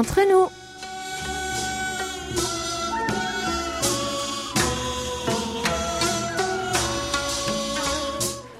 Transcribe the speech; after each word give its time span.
entre. 0.00 0.20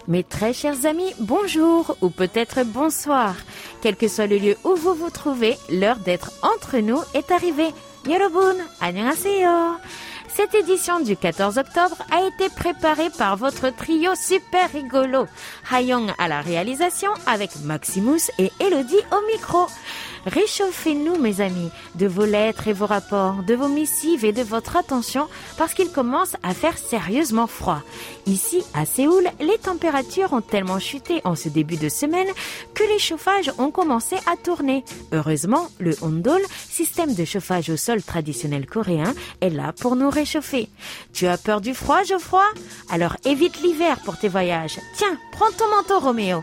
Mes 0.07 0.25
très 0.25 0.53
chers 0.53 0.85
amis, 0.85 1.15
bonjour 1.19 1.97
ou 2.03 2.11
peut-être 2.11 2.65
bonsoir. 2.65 3.35
Quel 3.81 3.97
que 3.97 4.09
soit 4.09 4.27
le 4.27 4.37
lieu 4.37 4.57
où 4.65 4.75
vous 4.75 4.95
vous 4.95 5.09
trouvez, 5.09 5.57
l'heure 5.71 5.97
d'être 5.99 6.33
entre 6.43 6.79
nous 6.79 7.01
est 7.15 7.31
arrivée. 7.31 7.73
Yorobun, 8.07 8.57
annyeonghaseyo. 8.81 9.79
Cette 10.37 10.55
édition 10.55 11.01
du 11.01 11.17
14 11.17 11.59
octobre 11.59 11.97
a 12.11 12.27
été 12.27 12.49
préparée 12.55 13.11
par 13.17 13.37
votre 13.37 13.71
trio 13.75 14.15
super 14.15 14.71
rigolo. 14.73 15.27
Hayong 15.71 16.13
à 16.19 16.29
la 16.29 16.41
réalisation 16.41 17.11
avec 17.27 17.51
Maximus 17.65 18.31
et 18.39 18.51
Elodie 18.61 19.05
au 19.13 19.27
micro. 19.33 19.67
Réchauffez-nous, 20.27 21.19
mes 21.19 21.41
amis, 21.41 21.71
de 21.95 22.07
vos 22.07 22.25
lettres 22.25 22.69
et 22.69 22.73
vos 22.73 22.87
rapports, 22.87 23.43
de 23.47 23.55
vos 23.55 23.69
missives 23.69 24.25
et 24.25 24.33
de 24.33 24.43
votre 24.43 24.77
attention, 24.77 25.29
parce 25.57 25.75
qu'il 25.75 25.91
commence 25.91 26.37
à 26.43 26.55
faire 26.55 26.79
sérieusement 26.79 27.47
froid. 27.47 27.83
Ici, 28.27 28.63
à 28.75 28.85
Séoul, 28.85 29.25
les 29.41 29.59
températures 29.59 30.33
ont 30.33 30.41
tellement 30.41 30.79
chuté 30.79 31.21
en 31.25 31.35
ce 31.35 31.49
début 31.49 31.77
de 31.77 31.89
semaine 31.89 32.29
que 32.75 32.85
les 32.85 32.99
chauffages 32.99 33.53
ont 33.59 33.71
commencé 33.71 34.17
à 34.27 34.37
tourner. 34.37 34.85
Heureusement, 35.13 35.69
le 35.79 35.97
Ondol, 36.03 36.43
système 36.69 37.15
de 37.15 37.25
chauffage 37.25 37.71
au 37.71 37.77
sol 37.77 38.03
traditionnel 38.03 38.67
coréen, 38.67 39.15
est 39.41 39.51
là 39.51 39.73
pour 39.73 39.97
nous 39.97 40.11
réchauffer. 40.11 40.69
Tu 41.13 41.27
as 41.27 41.39
peur 41.39 41.61
du 41.61 41.75
froid, 41.75 42.03
Geoffroy? 42.03 42.45
Alors 42.91 43.17
évite 43.25 43.61
l'hiver 43.63 43.99
pour 44.05 44.19
tes 44.19 44.29
voyages. 44.29 44.79
Tiens, 44.97 45.19
prends 45.33 45.51
ton 45.57 45.69
manteau, 45.71 45.99
Roméo. 45.99 46.43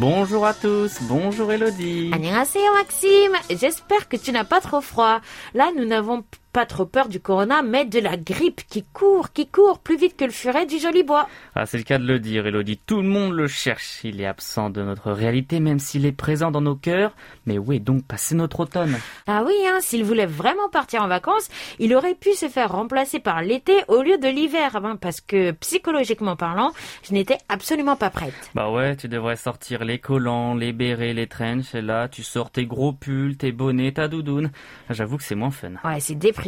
Bonjour 0.00 0.46
à 0.46 0.54
tous, 0.54 0.96
bonjour 1.02 1.52
Elodie. 1.52 2.10
Annyeonghaseyo 2.14 2.72
Maxime, 2.72 3.36
j'espère 3.50 4.08
que 4.08 4.16
tu 4.16 4.32
n'as 4.32 4.44
pas 4.44 4.62
trop 4.62 4.80
froid. 4.80 5.20
Là, 5.52 5.72
nous 5.76 5.84
n'avons 5.84 6.24
pas 6.52 6.66
trop 6.66 6.84
peur 6.84 7.08
du 7.08 7.20
corona, 7.20 7.62
mais 7.62 7.84
de 7.84 8.00
la 8.00 8.16
grippe 8.16 8.62
qui 8.68 8.84
court, 8.92 9.32
qui 9.32 9.46
court 9.46 9.78
plus 9.78 9.96
vite 9.96 10.16
que 10.16 10.24
le 10.24 10.32
furet 10.32 10.66
du 10.66 10.78
joli 10.78 11.04
bois. 11.04 11.28
Ah, 11.54 11.64
c'est 11.64 11.78
le 11.78 11.84
cas 11.84 11.98
de 11.98 12.06
le 12.06 12.18
dire, 12.18 12.46
Elodie. 12.46 12.78
Tout 12.84 13.02
le 13.02 13.08
monde 13.08 13.32
le 13.32 13.46
cherche. 13.46 14.00
Il 14.02 14.20
est 14.20 14.26
absent 14.26 14.68
de 14.68 14.82
notre 14.82 15.12
réalité, 15.12 15.60
même 15.60 15.78
s'il 15.78 16.06
est 16.06 16.12
présent 16.12 16.50
dans 16.50 16.60
nos 16.60 16.74
cœurs. 16.74 17.14
Mais 17.46 17.58
où 17.58 17.72
est 17.72 17.78
donc 17.78 18.04
passé 18.04 18.34
notre 18.34 18.60
automne? 18.60 18.98
Ah 19.28 19.44
oui, 19.46 19.54
hein, 19.66 19.78
s'il 19.80 20.04
voulait 20.04 20.26
vraiment 20.26 20.68
partir 20.68 21.02
en 21.02 21.08
vacances, 21.08 21.48
il 21.78 21.94
aurait 21.94 22.16
pu 22.16 22.34
se 22.34 22.48
faire 22.48 22.72
remplacer 22.72 23.20
par 23.20 23.42
l'été 23.42 23.72
au 23.86 24.02
lieu 24.02 24.18
de 24.18 24.28
l'hiver, 24.28 24.74
hein, 24.74 24.96
parce 25.00 25.20
que 25.20 25.52
psychologiquement 25.52 26.34
parlant, 26.34 26.72
je 27.04 27.12
n'étais 27.12 27.38
absolument 27.48 27.96
pas 27.96 28.10
prête. 28.10 28.34
Bah 28.54 28.70
ouais, 28.70 28.96
tu 28.96 29.08
devrais 29.08 29.36
sortir 29.36 29.84
les 29.84 29.98
collants, 29.98 30.54
les 30.54 30.72
bérets, 30.72 31.14
les 31.14 31.26
trenches, 31.28 31.74
et 31.74 31.82
là, 31.82 32.08
tu 32.08 32.24
sors 32.24 32.50
tes 32.50 32.66
gros 32.66 32.92
pulls, 32.92 33.36
tes 33.36 33.52
bonnets, 33.52 33.92
ta 33.92 34.08
doudoune. 34.08 34.50
J'avoue 34.88 35.16
que 35.16 35.22
c'est 35.22 35.36
moins 35.36 35.52
fun. 35.52 35.72
Ouais, 35.84 36.00
c'est 36.00 36.16
déprimant 36.16 36.39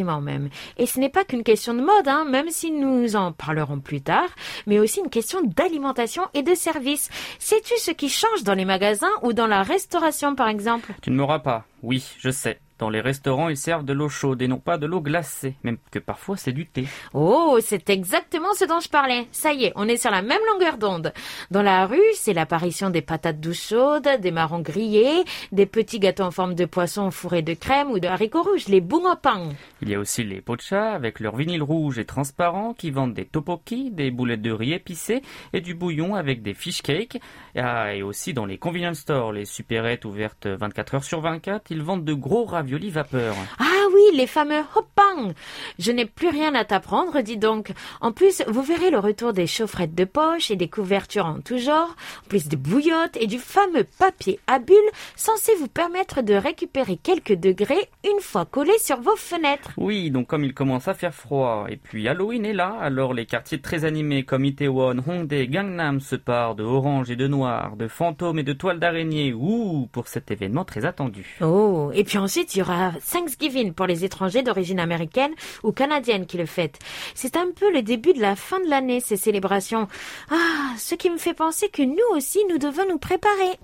Et 0.78 0.86
ce 0.86 0.98
n'est 0.98 1.08
pas 1.08 1.24
qu'une 1.24 1.42
question 1.42 1.74
de 1.74 1.80
mode, 1.80 2.08
hein, 2.08 2.24
même 2.28 2.50
si 2.50 2.70
nous 2.70 3.16
en 3.16 3.32
parlerons 3.32 3.80
plus 3.80 4.00
tard, 4.00 4.28
mais 4.66 4.78
aussi 4.78 5.00
une 5.00 5.10
question 5.10 5.40
d'alimentation 5.42 6.22
et 6.34 6.42
de 6.42 6.54
service. 6.54 7.10
Sais-tu 7.38 7.74
ce 7.78 7.90
qui 7.90 8.08
change 8.08 8.42
dans 8.44 8.54
les 8.54 8.64
magasins 8.64 9.12
ou 9.22 9.32
dans 9.32 9.46
la 9.46 9.62
restauration 9.62 10.34
par 10.34 10.48
exemple? 10.48 10.92
Tu 11.02 11.10
ne 11.10 11.16
m'auras 11.16 11.40
pas. 11.40 11.64
Oui, 11.82 12.04
je 12.18 12.30
sais. 12.30 12.60
Dans 12.82 12.90
les 12.90 13.00
restaurants, 13.00 13.48
ils 13.48 13.56
servent 13.56 13.84
de 13.84 13.92
l'eau 13.92 14.08
chaude 14.08 14.42
et 14.42 14.48
non 14.48 14.58
pas 14.58 14.76
de 14.76 14.86
l'eau 14.86 15.00
glacée, 15.00 15.54
même 15.62 15.76
que 15.92 16.00
parfois 16.00 16.36
c'est 16.36 16.50
du 16.50 16.66
thé. 16.66 16.88
Oh, 17.14 17.60
c'est 17.60 17.88
exactement 17.90 18.54
ce 18.54 18.64
dont 18.64 18.80
je 18.80 18.88
parlais. 18.88 19.28
Ça 19.30 19.52
y 19.52 19.66
est, 19.66 19.72
on 19.76 19.86
est 19.86 19.98
sur 19.98 20.10
la 20.10 20.20
même 20.20 20.40
longueur 20.52 20.78
d'onde. 20.78 21.12
Dans 21.52 21.62
la 21.62 21.86
rue, 21.86 22.00
c'est 22.14 22.32
l'apparition 22.32 22.90
des 22.90 23.00
patates 23.00 23.38
douces 23.38 23.68
chaudes, 23.68 24.08
des 24.20 24.32
marrons 24.32 24.62
grillés, 24.62 25.22
des 25.52 25.66
petits 25.66 26.00
gâteaux 26.00 26.24
en 26.24 26.32
forme 26.32 26.56
de 26.56 26.64
poisson 26.64 27.12
fourrés 27.12 27.42
de 27.42 27.54
crème 27.54 27.88
ou 27.92 28.00
de 28.00 28.08
haricots 28.08 28.42
rouges, 28.42 28.66
les 28.66 28.80
bungopang. 28.80 29.52
Il 29.80 29.88
y 29.88 29.94
a 29.94 30.00
aussi 30.00 30.24
les 30.24 30.40
pochas 30.40 30.92
avec 30.92 31.20
leur 31.20 31.36
vinyle 31.36 31.62
rouge 31.62 32.00
et 32.00 32.04
transparent 32.04 32.74
qui 32.74 32.90
vendent 32.90 33.14
des 33.14 33.26
topoki, 33.26 33.92
des 33.92 34.10
boulettes 34.10 34.42
de 34.42 34.50
riz 34.50 34.72
épicées 34.72 35.22
et 35.52 35.60
du 35.60 35.74
bouillon 35.74 36.16
avec 36.16 36.42
des 36.42 36.54
fish 36.54 36.82
cakes. 36.82 37.20
Ah, 37.54 37.94
et 37.94 38.02
aussi 38.02 38.34
dans 38.34 38.44
les 38.44 38.58
convenience 38.58 38.98
stores, 38.98 39.30
les 39.30 39.44
supérettes 39.44 40.04
ouvertes 40.04 40.48
24 40.48 40.96
heures 40.96 41.04
sur 41.04 41.20
24, 41.20 41.70
ils 41.70 41.82
vendent 41.82 42.04
de 42.04 42.14
gros 42.14 42.44
raviolis 42.44 42.71
vapeur. 42.90 43.34
Ah 43.58 43.86
oui, 43.94 44.16
les 44.16 44.26
fameux 44.26 44.62
hoppang. 44.74 45.32
Je 45.78 45.92
n'ai 45.92 46.06
plus 46.06 46.28
rien 46.28 46.54
à 46.54 46.64
t'apprendre, 46.64 47.20
dis 47.20 47.36
donc. 47.36 47.72
En 48.00 48.12
plus, 48.12 48.42
vous 48.48 48.62
verrez 48.62 48.90
le 48.90 48.98
retour 48.98 49.32
des 49.32 49.46
chaufferettes 49.46 49.94
de 49.94 50.04
poche 50.04 50.50
et 50.50 50.56
des 50.56 50.68
couvertures 50.68 51.26
en 51.26 51.40
tout 51.40 51.58
genre, 51.58 51.94
en 52.24 52.28
plus 52.28 52.48
des 52.48 52.56
bouillottes 52.56 53.16
et 53.20 53.26
du 53.26 53.38
fameux 53.38 53.84
papier 53.98 54.40
à 54.46 54.58
bulles 54.58 54.76
censé 55.16 55.52
vous 55.58 55.68
permettre 55.68 56.22
de 56.22 56.34
récupérer 56.34 56.96
quelques 56.96 57.34
degrés 57.34 57.88
une 58.04 58.20
fois 58.20 58.44
collé 58.44 58.72
sur 58.78 59.00
vos 59.00 59.16
fenêtres. 59.16 59.72
Oui, 59.76 60.10
donc 60.10 60.26
comme 60.26 60.44
il 60.44 60.54
commence 60.54 60.88
à 60.88 60.94
faire 60.94 61.14
froid 61.14 61.66
et 61.68 61.76
puis 61.76 62.08
Halloween 62.08 62.44
est 62.44 62.52
là, 62.52 62.76
alors 62.80 63.14
les 63.14 63.26
quartiers 63.26 63.60
très 63.60 63.84
animés 63.84 64.24
comme 64.24 64.44
Itaewon, 64.44 65.02
Hongdae, 65.06 65.46
Gangnam 65.46 66.00
se 66.00 66.16
parent 66.16 66.54
de 66.54 66.62
orange 66.62 67.10
et 67.10 67.16
de 67.16 67.26
noir, 67.26 67.76
de 67.76 67.88
fantômes 67.88 68.38
et 68.38 68.42
de 68.42 68.52
toiles 68.52 68.78
d'araignée. 68.78 69.32
Ouh, 69.32 69.88
pour 69.92 70.08
cet 70.08 70.30
événement 70.30 70.64
très 70.64 70.84
attendu. 70.84 71.38
Oh, 71.40 71.90
et 71.94 72.04
puis 72.04 72.18
ensuite 72.18 72.51
il 72.54 72.58
y 72.58 72.62
aura 72.62 72.92
Thanksgiving 73.12 73.72
pour 73.72 73.86
les 73.86 74.04
étrangers 74.04 74.42
d'origine 74.42 74.80
américaine 74.80 75.32
ou 75.62 75.72
canadienne 75.72 76.26
qui 76.26 76.36
le 76.36 76.46
fêtent. 76.46 76.78
C'est 77.14 77.36
un 77.36 77.50
peu 77.54 77.72
le 77.72 77.82
début 77.82 78.12
de 78.12 78.20
la 78.20 78.36
fin 78.36 78.60
de 78.60 78.68
l'année, 78.68 79.00
ces 79.00 79.16
célébrations. 79.16 79.88
Ah, 80.30 80.74
ce 80.78 80.94
qui 80.94 81.10
me 81.10 81.18
fait 81.18 81.34
penser 81.34 81.68
que 81.68 81.82
nous 81.82 82.16
aussi, 82.16 82.40
nous 82.48 82.58
devons 82.58 82.88
nous 82.88 82.98
préparer. 82.98 83.58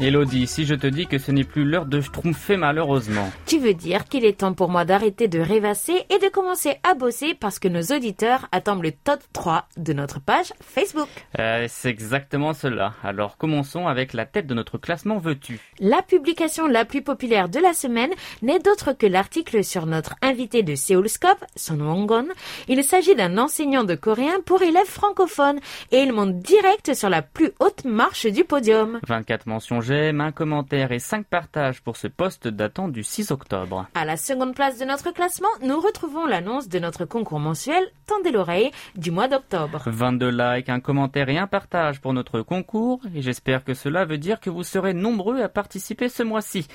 Elodie, 0.00 0.46
si 0.46 0.64
je 0.64 0.76
te 0.76 0.86
dis 0.86 1.08
que 1.08 1.18
ce 1.18 1.32
n'est 1.32 1.42
plus 1.42 1.64
l'heure 1.64 1.84
de 1.84 2.00
schtroumpfer 2.00 2.56
malheureusement. 2.56 3.28
Tu 3.46 3.58
veux 3.58 3.74
dire 3.74 4.04
qu'il 4.04 4.24
est 4.24 4.38
temps 4.38 4.52
pour 4.52 4.68
moi 4.68 4.84
d'arrêter 4.84 5.26
de 5.26 5.40
rêvasser 5.40 6.04
et 6.08 6.18
de 6.18 6.28
commencer 6.28 6.76
à 6.84 6.94
bosser 6.94 7.34
parce 7.34 7.58
que 7.58 7.66
nos 7.66 7.82
auditeurs 7.82 8.46
attendent 8.52 8.84
le 8.84 8.92
top 8.92 9.18
3 9.32 9.66
de 9.76 9.92
notre 9.92 10.20
page 10.20 10.52
Facebook. 10.60 11.08
Euh, 11.40 11.66
c'est 11.68 11.88
exactement 11.88 12.52
cela. 12.54 12.94
Alors 13.02 13.36
commençons 13.38 13.88
avec 13.88 14.12
la 14.12 14.24
tête 14.24 14.46
de 14.46 14.54
notre 14.54 14.78
classement 14.78 15.18
veux-tu? 15.18 15.58
La 15.80 16.02
publication 16.02 16.68
la 16.68 16.84
plus 16.84 17.02
populaire 17.02 17.48
de 17.48 17.58
la 17.58 17.72
semaine 17.72 18.12
n'est 18.40 18.60
d'autre 18.60 18.92
que 18.92 19.06
l'article 19.06 19.64
sur 19.64 19.86
notre 19.86 20.14
invité 20.22 20.62
de 20.62 20.76
Seoulscope, 20.76 21.44
Son 21.56 21.80
Wongon. 21.80 22.28
Il 22.68 22.84
s'agit 22.84 23.16
d'un 23.16 23.36
enseignant 23.36 23.82
de 23.82 23.96
coréen 23.96 24.38
pour 24.46 24.62
élèves 24.62 24.86
francophones 24.86 25.58
et 25.90 25.98
il 25.98 26.12
monte 26.12 26.38
direct 26.38 26.94
sur 26.94 27.08
la 27.08 27.22
plus 27.22 27.50
haute 27.58 27.84
marche 27.84 28.26
du 28.26 28.44
podium. 28.44 29.00
24 29.08 29.46
mentions 29.46 29.80
j'aime, 29.88 30.20
un 30.20 30.32
commentaire 30.32 30.92
et 30.92 30.98
5 30.98 31.26
partages 31.26 31.80
pour 31.80 31.96
ce 31.96 32.08
poste 32.08 32.46
datant 32.46 32.88
du 32.88 33.02
6 33.02 33.30
octobre. 33.30 33.86
À 33.94 34.04
la 34.04 34.18
seconde 34.18 34.54
place 34.54 34.78
de 34.78 34.84
notre 34.84 35.12
classement, 35.12 35.48
nous 35.62 35.80
retrouvons 35.80 36.26
l'annonce 36.26 36.68
de 36.68 36.78
notre 36.78 37.06
concours 37.06 37.40
mensuel 37.40 37.82
Tendez 38.06 38.30
l'oreille 38.30 38.70
du 38.96 39.10
mois 39.10 39.28
d'octobre. 39.28 39.82
22 39.86 40.30
likes, 40.30 40.68
un 40.68 40.80
commentaire 40.80 41.30
et 41.30 41.38
un 41.38 41.46
partage 41.46 42.02
pour 42.02 42.12
notre 42.12 42.42
concours 42.42 43.00
et 43.14 43.22
j'espère 43.22 43.64
que 43.64 43.72
cela 43.72 44.04
veut 44.04 44.18
dire 44.18 44.40
que 44.40 44.50
vous 44.50 44.62
serez 44.62 44.92
nombreux 44.92 45.40
à 45.40 45.48
participer 45.48 46.10
ce 46.10 46.22
mois-ci. 46.22 46.68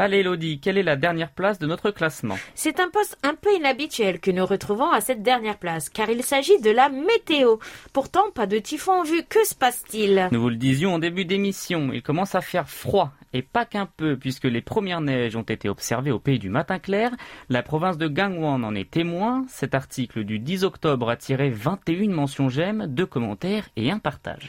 Allez 0.00 0.20
Elodie, 0.20 0.60
quelle 0.60 0.78
est 0.78 0.82
la 0.82 0.96
dernière 0.96 1.30
place 1.30 1.58
de 1.58 1.66
notre 1.66 1.90
classement 1.90 2.38
C'est 2.54 2.80
un 2.80 2.88
poste 2.88 3.18
un 3.22 3.34
peu 3.34 3.54
inhabituel 3.54 4.18
que 4.18 4.30
nous 4.30 4.46
retrouvons 4.46 4.90
à 4.90 5.02
cette 5.02 5.22
dernière 5.22 5.58
place, 5.58 5.90
car 5.90 6.08
il 6.08 6.22
s'agit 6.22 6.58
de 6.62 6.70
la 6.70 6.88
météo. 6.88 7.56
Pourtant, 7.92 8.30
pas 8.34 8.46
de 8.46 8.56
typhon 8.56 8.92
en 8.92 9.02
vue, 9.02 9.22
que 9.28 9.44
se 9.46 9.54
passe-t-il 9.54 10.30
Nous 10.32 10.40
vous 10.40 10.48
le 10.48 10.56
disions 10.56 10.94
en 10.94 10.98
début 10.98 11.26
d'émission, 11.26 11.90
il 11.92 12.02
commence 12.02 12.34
à 12.34 12.40
faire 12.40 12.66
froid, 12.66 13.12
et 13.34 13.42
pas 13.42 13.66
qu'un 13.66 13.84
peu, 13.84 14.16
puisque 14.16 14.44
les 14.44 14.62
premières 14.62 15.02
neiges 15.02 15.36
ont 15.36 15.42
été 15.42 15.68
observées 15.68 16.12
au 16.12 16.18
pays 16.18 16.38
du 16.38 16.48
matin 16.48 16.78
clair. 16.78 17.10
La 17.50 17.62
province 17.62 17.98
de 17.98 18.08
Gangwon 18.08 18.62
en 18.64 18.74
est 18.74 18.90
témoin. 18.90 19.44
Cet 19.48 19.74
article 19.74 20.24
du 20.24 20.38
10 20.38 20.64
octobre 20.64 21.10
a 21.10 21.16
tiré 21.16 21.50
21 21.50 22.08
mentions 22.08 22.48
j'aime, 22.48 22.86
deux 22.86 23.04
commentaires 23.04 23.68
et 23.76 23.90
un 23.90 23.98
partage. 23.98 24.48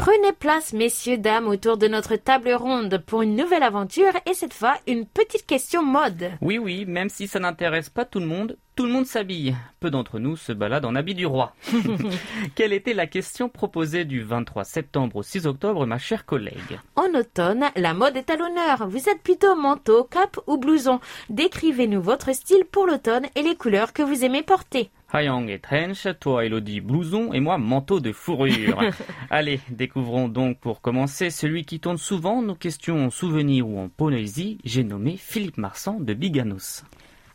Prenez 0.00 0.32
place, 0.32 0.72
messieurs, 0.72 1.18
dames, 1.18 1.46
autour 1.46 1.76
de 1.76 1.86
notre 1.86 2.16
table 2.16 2.54
ronde 2.54 3.02
pour 3.04 3.20
une 3.20 3.36
nouvelle 3.36 3.62
aventure 3.62 4.14
et 4.24 4.32
cette 4.32 4.54
fois 4.54 4.78
une 4.86 5.04
petite 5.04 5.44
question 5.44 5.84
mode. 5.84 6.30
Oui, 6.40 6.56
oui, 6.56 6.86
même 6.86 7.10
si 7.10 7.28
ça 7.28 7.38
n'intéresse 7.38 7.90
pas 7.90 8.06
tout 8.06 8.18
le 8.18 8.24
monde, 8.24 8.56
tout 8.80 8.86
le 8.86 8.92
monde 8.92 9.04
s'habille. 9.04 9.54
Peu 9.78 9.90
d'entre 9.90 10.18
nous 10.18 10.36
se 10.36 10.52
baladent 10.52 10.86
en 10.86 10.94
habit 10.94 11.12
du 11.14 11.26
roi. 11.26 11.54
Quelle 12.54 12.72
était 12.72 12.94
la 12.94 13.06
question 13.06 13.50
proposée 13.50 14.06
du 14.06 14.22
23 14.22 14.64
septembre 14.64 15.16
au 15.16 15.22
6 15.22 15.46
octobre, 15.46 15.84
ma 15.84 15.98
chère 15.98 16.24
collègue 16.24 16.80
En 16.96 17.12
automne, 17.14 17.66
la 17.76 17.92
mode 17.92 18.16
est 18.16 18.30
à 18.30 18.36
l'honneur. 18.38 18.88
Vous 18.88 19.10
êtes 19.10 19.22
plutôt 19.22 19.54
manteau, 19.54 20.04
cape 20.04 20.40
ou 20.46 20.56
blouson. 20.56 20.98
Décrivez-nous 21.28 22.00
votre 22.00 22.34
style 22.34 22.64
pour 22.72 22.86
l'automne 22.86 23.26
et 23.36 23.42
les 23.42 23.54
couleurs 23.54 23.92
que 23.92 24.02
vous 24.02 24.24
aimez 24.24 24.42
porter. 24.42 24.88
Hayang 25.12 25.50
et 25.50 25.58
trench, 25.58 26.08
toi 26.18 26.46
Elodie 26.46 26.80
blouson 26.80 27.34
et 27.34 27.40
moi 27.40 27.58
manteau 27.58 28.00
de 28.00 28.12
fourrure. 28.12 28.80
Allez, 29.30 29.60
découvrons 29.68 30.28
donc 30.28 30.58
pour 30.58 30.80
commencer 30.80 31.28
celui 31.28 31.66
qui 31.66 31.80
tourne 31.80 31.98
souvent 31.98 32.40
nos 32.40 32.54
questions 32.54 33.04
en 33.04 33.10
souvenir 33.10 33.68
ou 33.68 33.78
en 33.78 33.90
poésie. 33.90 34.56
J'ai 34.64 34.84
nommé 34.84 35.18
Philippe 35.18 35.58
Marsan 35.58 35.98
de 36.00 36.14
Biganos. 36.14 36.82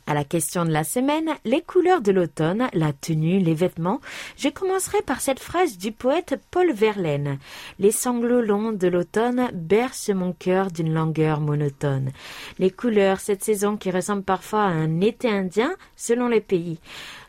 À 0.08 0.14
la 0.14 0.24
question 0.24 0.66
de 0.66 0.72
la 0.72 0.84
semaine, 0.84 1.32
les 1.46 1.62
couleurs 1.62 2.02
de 2.02 2.12
l'automne, 2.12 2.68
la 2.74 2.94
tenue, 2.94 3.40
les 3.40 3.56
vêtements, 3.56 4.02
je 4.38 4.50
commencerai 4.50 5.02
par 5.02 5.20
cette 5.20 5.40
phrase 5.40 5.80
du 5.80 5.92
poète 5.92 6.40
Paul 6.52 6.72
Verlaine. 6.72 7.40
Les 7.80 7.90
sanglots 7.90 8.42
longs 8.42 8.72
de 8.72 8.88
l'automne 8.88 9.50
bercent 9.52 10.12
mon 10.12 10.32
cœur 10.32 10.70
d'une 10.70 10.94
langueur 10.94 11.42
monotone. 11.42 12.12
Les 12.60 12.70
couleurs, 12.70 13.20
cette 13.20 13.44
saison 13.44 13.78
qui 13.78 13.90
ressemble 13.90 14.22
parfois 14.22 14.66
à 14.66 14.68
un 14.68 15.02
été 15.02 15.28
indien 15.28 15.74
selon 15.96 16.28
les 16.28 16.42
pays 16.42 16.80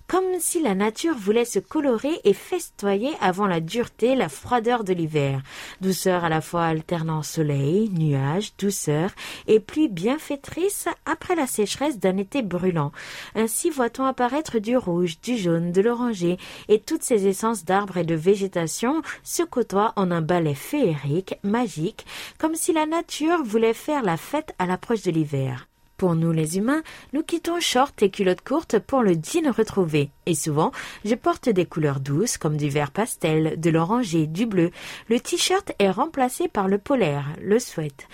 comme 0.08 0.25
si 0.38 0.61
la 0.62 0.75
nature 0.75 1.17
voulait 1.17 1.44
se 1.44 1.58
colorer 1.58 2.20
et 2.25 2.32
festoyer 2.32 3.12
avant 3.20 3.47
la 3.47 3.61
dureté, 3.61 4.14
la 4.14 4.29
froideur 4.29 4.85
de 4.85 4.93
l'hiver. 4.93 5.43
Douceur 5.81 6.25
à 6.25 6.29
la 6.29 6.41
fois 6.41 6.64
alternant 6.64 7.23
soleil, 7.23 7.91
nuages, 7.91 8.53
douceur 8.58 9.11
et 9.47 9.61
pluie 9.61 9.88
bienfaitrice 9.88 10.88
après 11.05 11.35
la 11.35 11.47
sécheresse 11.47 11.99
d'un 11.99 12.17
été 12.17 12.43
brûlant. 12.43 12.93
Ainsi 13.35 13.70
voit-on 13.70 14.05
apparaître 14.05 14.58
du 14.58 14.76
rouge, 14.76 15.20
du 15.20 15.37
jaune, 15.37 15.73
de 15.73 15.81
l'oranger 15.81 16.38
et 16.69 16.81
toutes 16.81 17.02
ces 17.02 17.26
essences 17.26 17.64
d'arbres 17.64 17.99
et 17.99 18.05
de 18.05 18.14
végétation 18.14 19.02
se 19.23 19.43
côtoient 19.43 19.93
en 19.97 20.11
un 20.11 20.23
ballet 20.23 20.55
féerique, 20.55 21.37
magique, 21.43 22.06
comme 22.38 22.55
si 22.55 22.73
la 22.73 22.87
nature 22.87 23.43
voulait 23.43 23.75
faire 23.75 24.02
la 24.02 24.17
fête 24.17 24.55
à 24.59 24.67
l'approche 24.67 25.02
de 25.02 25.11
l'hiver. 25.11 25.67
Pour 25.97 26.15
nous 26.15 26.33
les 26.33 26.59
humains, 26.59 26.83
nous 27.13 27.23
quittons 27.23 27.61
shorts 27.61 27.93
et 28.03 28.11
culottes 28.11 28.43
courtes 28.43 28.79
pour 28.79 29.03
le 29.03 29.15
jean 29.15 29.51
retrouvé. 29.51 30.11
Et 30.28 30.34
souvent, 30.34 30.73
je 31.05 31.14
porte 31.14 31.49
des 31.49 31.67
couleurs 31.67 32.00
douces 32.00 32.37
comme 32.37 32.56
du 32.56 32.69
vert 32.69 32.90
pastel, 32.90 33.61
de 33.61 33.70
l'oranger, 33.70 34.26
du 34.26 34.44
bleu. 34.44 34.73
Le 35.08 35.20
t-shirt 35.20 35.70
est 35.78 35.90
remplacé 35.90 36.49
par 36.49 36.67
le 36.67 36.78
polaire, 36.78 37.26
le 37.40 37.61
sweat. 37.61 38.08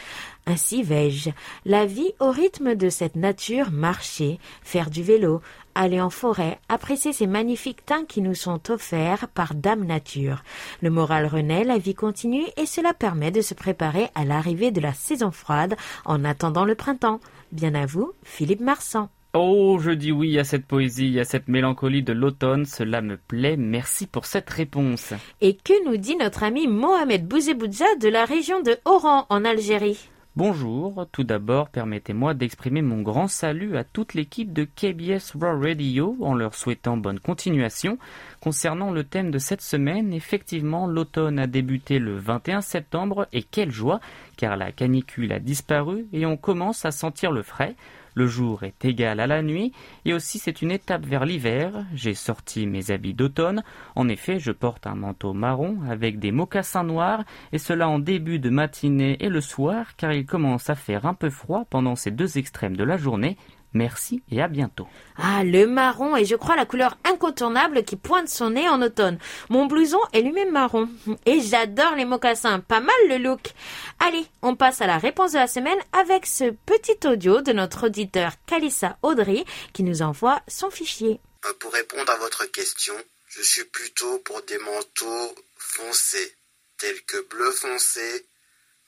Ainsi 0.47 0.83
vais-je, 0.83 1.31
la 1.65 1.87
vie 1.87 2.13
au 2.21 2.31
rythme 2.31 2.75
de 2.75 2.91
cette 2.91 3.17
nature, 3.17 3.71
marcher, 3.71 4.41
faire 4.63 4.91
du 4.91 5.03
vélo, 5.03 5.41
aller 5.75 6.03
en 6.03 6.11
forêt, 6.11 6.59
apprécier 6.69 7.15
ces 7.15 7.27
magnifiques 7.27 7.87
teints 7.87 8.05
qui 8.05 8.21
nous 8.21 8.35
sont 8.35 8.71
offerts 8.71 9.29
par 9.29 9.55
Dame 9.55 9.85
Nature. 9.85 10.43
Le 10.83 10.91
moral 10.91 11.27
renaît, 11.27 11.65
la 11.65 11.79
vie 11.79 11.95
continue 11.95 12.45
et 12.59 12.67
cela 12.67 12.93
permet 12.93 13.31
de 13.31 13.41
se 13.41 13.55
préparer 13.55 14.09
à 14.15 14.27
l'arrivée 14.27 14.71
de 14.71 14.83
la 14.83 14.93
saison 14.93 15.31
froide 15.31 15.77
en 16.05 16.25
attendant 16.25 16.67
le 16.67 16.75
printemps. 16.75 17.21
Bien 17.53 17.75
à 17.75 17.87
vous, 17.87 18.13
Philippe 18.23 18.61
Marsan. 18.61 19.09
Oh, 19.35 19.79
je 19.81 19.91
dis 19.91 20.13
oui 20.13 20.39
à 20.39 20.45
cette 20.45 20.67
poésie, 20.67 21.19
à 21.19 21.25
cette 21.25 21.49
mélancolie 21.49 22.03
de 22.03 22.13
l'automne, 22.13 22.67
cela 22.67 23.01
me 23.01 23.17
plaît, 23.17 23.57
merci 23.57 24.07
pour 24.07 24.27
cette 24.27 24.51
réponse. 24.51 25.15
Et 25.41 25.55
que 25.57 25.87
nous 25.87 25.97
dit 25.97 26.17
notre 26.17 26.43
ami 26.43 26.67
Mohamed 26.67 27.27
Bouzeboudja 27.27 27.97
de 27.99 28.09
la 28.09 28.27
région 28.27 28.61
de 28.61 28.77
Oran 28.85 29.25
en 29.31 29.47
Algérie? 29.47 30.11
Bonjour, 30.37 31.07
tout 31.13 31.25
d'abord 31.25 31.71
permettez-moi 31.71 32.35
d'exprimer 32.35 32.83
mon 32.83 33.01
grand 33.01 33.27
salut 33.27 33.79
à 33.79 33.85
toute 33.85 34.13
l'équipe 34.13 34.53
de 34.53 34.65
KBS 34.65 35.33
Raw 35.41 35.59
Radio 35.59 36.15
en 36.21 36.35
leur 36.35 36.55
souhaitant 36.55 36.99
bonne 36.99 37.21
continuation. 37.21 37.97
Concernant 38.41 38.91
le 38.91 39.05
thème 39.05 39.31
de 39.31 39.39
cette 39.39 39.63
semaine, 39.63 40.13
effectivement 40.13 40.87
l'automne 40.87 41.39
a 41.39 41.47
débuté 41.47 41.99
le 41.99 42.17
21 42.19 42.61
septembre 42.61 43.29
et 43.33 43.43
quelle 43.43 43.71
joie 43.71 44.01
car 44.37 44.59
la 44.59 44.73
canicule 44.73 45.33
a 45.33 45.39
disparu 45.39 46.07
et 46.13 46.27
on 46.27 46.37
commence 46.37 46.85
à 46.85 46.91
sentir 46.91 47.33
le 47.33 47.43
frais. 47.43 47.77
Le 48.15 48.27
jour 48.27 48.63
est 48.63 48.85
égal 48.85 49.21
à 49.21 49.27
la 49.27 49.43
nuit, 49.43 49.73
et 50.05 50.13
aussi 50.13 50.39
c'est 50.39 50.61
une 50.61 50.71
étape 50.71 51.07
vers 51.07 51.25
l'hiver. 51.25 51.87
J'ai 51.95 52.15
sorti 52.15 52.67
mes 52.67 52.91
habits 52.91 53.15
d'automne. 53.15 53.63
En 53.97 54.09
effet, 54.09 54.39
je 54.39 54.53
porte 54.53 54.87
un 54.87 54.95
manteau 54.95 55.33
marron 55.33 55.79
avec 55.89 56.19
des 56.19 56.33
mocassins 56.33 56.85
noirs, 56.85 57.25
et 57.53 57.59
cela 57.59 57.89
en 57.89 57.99
début 57.99 58.39
de 58.39 58.51
matinée 58.51 59.17
et 59.21 59.29
le 59.29 59.41
soir, 59.41 59.97
car 59.97 60.13
il 60.13 60.27
commence 60.27 60.69
à 60.69 60.75
faire 60.75 61.07
un 61.07 61.15
peu 61.15 61.31
froid 61.31 61.65
pendant 61.71 61.97
ces 61.97 62.11
deux 62.11 62.39
extrêmes 62.39 62.77
de 62.77 62.85
la 62.85 62.97
journée. 62.97 63.37
Merci 63.75 64.23
et 64.31 64.43
à 64.43 64.49
bientôt. 64.49 64.87
Ah, 65.17 65.45
le 65.45 65.67
marron 65.67 66.15
est, 66.15 66.27
je 66.27 66.37
crois, 66.37 66.57
la 66.57 66.67
couleur 66.67 66.99
incontournable 67.05 67.85
qui 67.85 67.97
pointe 67.97 68.29
son 68.29 68.51
nez 68.51 68.69
en 68.69 68.83
automne. 68.83 69.19
Mon 69.49 69.67
blouson 69.67 70.01
est 70.13 70.21
lui-même 70.21 70.53
marron. 70.53 70.89
Et 71.25 71.41
j'adore 71.41 71.95
les 71.97 72.05
mocassins. 72.05 72.61
Pas 72.61 72.81
mal 72.81 72.95
le 73.09 73.19
look. 73.19 73.53
Allez, 73.99 74.27
on 74.43 74.57
passe 74.57 74.83
à 74.83 74.87
la 74.87 74.99
réponse 74.99 75.33
de 75.33 75.39
la 75.39 75.47
semaine 75.47 75.79
avec 75.93 76.27
ce 76.27 76.51
petit 76.51 77.07
audio 77.07 77.41
de 77.41 77.53
notre 77.53 77.87
auditeur 77.87 78.33
Kalissa 78.47 78.99
Audrey 79.03 79.45
qui 79.73 79.83
nous 79.83 80.03
envoie 80.03 80.43
son 80.49 80.71
fichier. 80.71 81.21
Euh, 81.47 81.53
pour 81.59 81.73
répondre 81.73 82.11
à 82.11 82.17
votre 82.19 82.45
question, 82.47 82.95
je 83.29 83.43
suis 83.43 83.65
plutôt 83.65 84.19
pour 84.19 84.43
des 84.43 84.59
manteaux 84.59 85.35
foncés, 85.57 86.37
tels 86.77 87.03
que 87.05 87.27
bleu 87.29 87.51
foncé, 87.51 88.27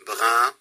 brun 0.04 0.54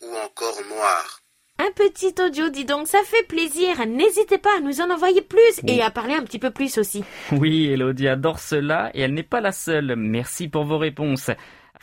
ou 0.00 0.16
encore 0.16 0.62
noir. 0.66 1.19
Un 1.62 1.72
petit 1.72 2.14
audio, 2.24 2.48
dis 2.48 2.64
donc, 2.64 2.86
ça 2.86 3.00
fait 3.04 3.26
plaisir. 3.28 3.86
N'hésitez 3.86 4.38
pas 4.38 4.56
à 4.56 4.60
nous 4.60 4.80
en 4.80 4.88
envoyer 4.88 5.20
plus 5.20 5.60
et 5.66 5.82
à 5.82 5.90
parler 5.90 6.14
un 6.14 6.22
petit 6.22 6.38
peu 6.38 6.50
plus 6.50 6.78
aussi. 6.78 7.04
Oui, 7.32 7.66
Elodie 7.66 8.08
adore 8.08 8.38
cela 8.38 8.90
et 8.94 9.02
elle 9.02 9.12
n'est 9.12 9.22
pas 9.22 9.42
la 9.42 9.52
seule. 9.52 9.94
Merci 9.94 10.48
pour 10.48 10.64
vos 10.64 10.78
réponses. 10.78 11.30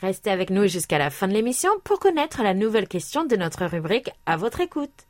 Restez 0.00 0.30
avec 0.30 0.50
nous 0.50 0.66
jusqu'à 0.66 0.98
la 0.98 1.10
fin 1.10 1.28
de 1.28 1.32
l'émission 1.32 1.70
pour 1.84 2.00
connaître 2.00 2.42
la 2.42 2.54
nouvelle 2.54 2.88
question 2.88 3.24
de 3.24 3.36
notre 3.36 3.66
rubrique 3.66 4.10
à 4.26 4.36
votre 4.36 4.60
écoute. 4.60 5.06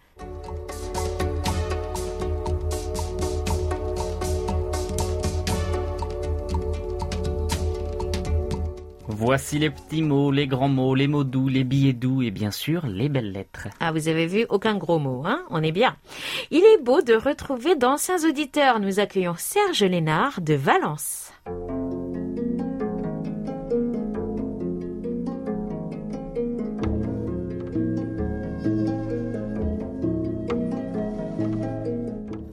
Voici 9.20 9.58
les 9.58 9.70
petits 9.70 10.02
mots, 10.02 10.30
les 10.30 10.46
grands 10.46 10.68
mots, 10.68 10.94
les 10.94 11.08
mots 11.08 11.24
doux, 11.24 11.48
les 11.48 11.64
billets 11.64 11.92
doux 11.92 12.22
et 12.22 12.30
bien 12.30 12.52
sûr 12.52 12.86
les 12.86 13.08
belles 13.08 13.32
lettres. 13.32 13.66
Ah, 13.80 13.90
vous 13.90 14.06
avez 14.06 14.28
vu 14.28 14.46
aucun 14.48 14.76
gros 14.76 15.00
mot, 15.00 15.24
hein 15.26 15.42
On 15.50 15.60
est 15.60 15.72
bien. 15.72 15.96
Il 16.52 16.60
est 16.60 16.80
beau 16.80 17.02
de 17.02 17.14
retrouver 17.14 17.74
d'anciens 17.74 18.24
auditeurs. 18.24 18.78
Nous 18.78 19.00
accueillons 19.00 19.34
Serge 19.36 19.82
Lénard 19.82 20.40
de 20.40 20.54
Valence. 20.54 21.32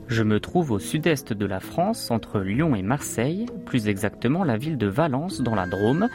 Je 0.07 0.23
me 0.23 0.39
trouve 0.39 0.71
au 0.71 0.79
sud-est 0.79 1.31
de 1.31 1.45
la 1.45 1.59
France, 1.59 2.09
entre 2.09 2.39
Lyon 2.39 2.73
et 2.73 2.81
Marseille, 2.81 3.45
plus 3.67 3.87
exactement 3.87 4.43
la 4.43 4.57
ville 4.57 4.79
de 4.79 4.87
Valence 4.87 5.41
dans 5.41 5.53
la 5.53 5.67
Drôme. 5.67 6.09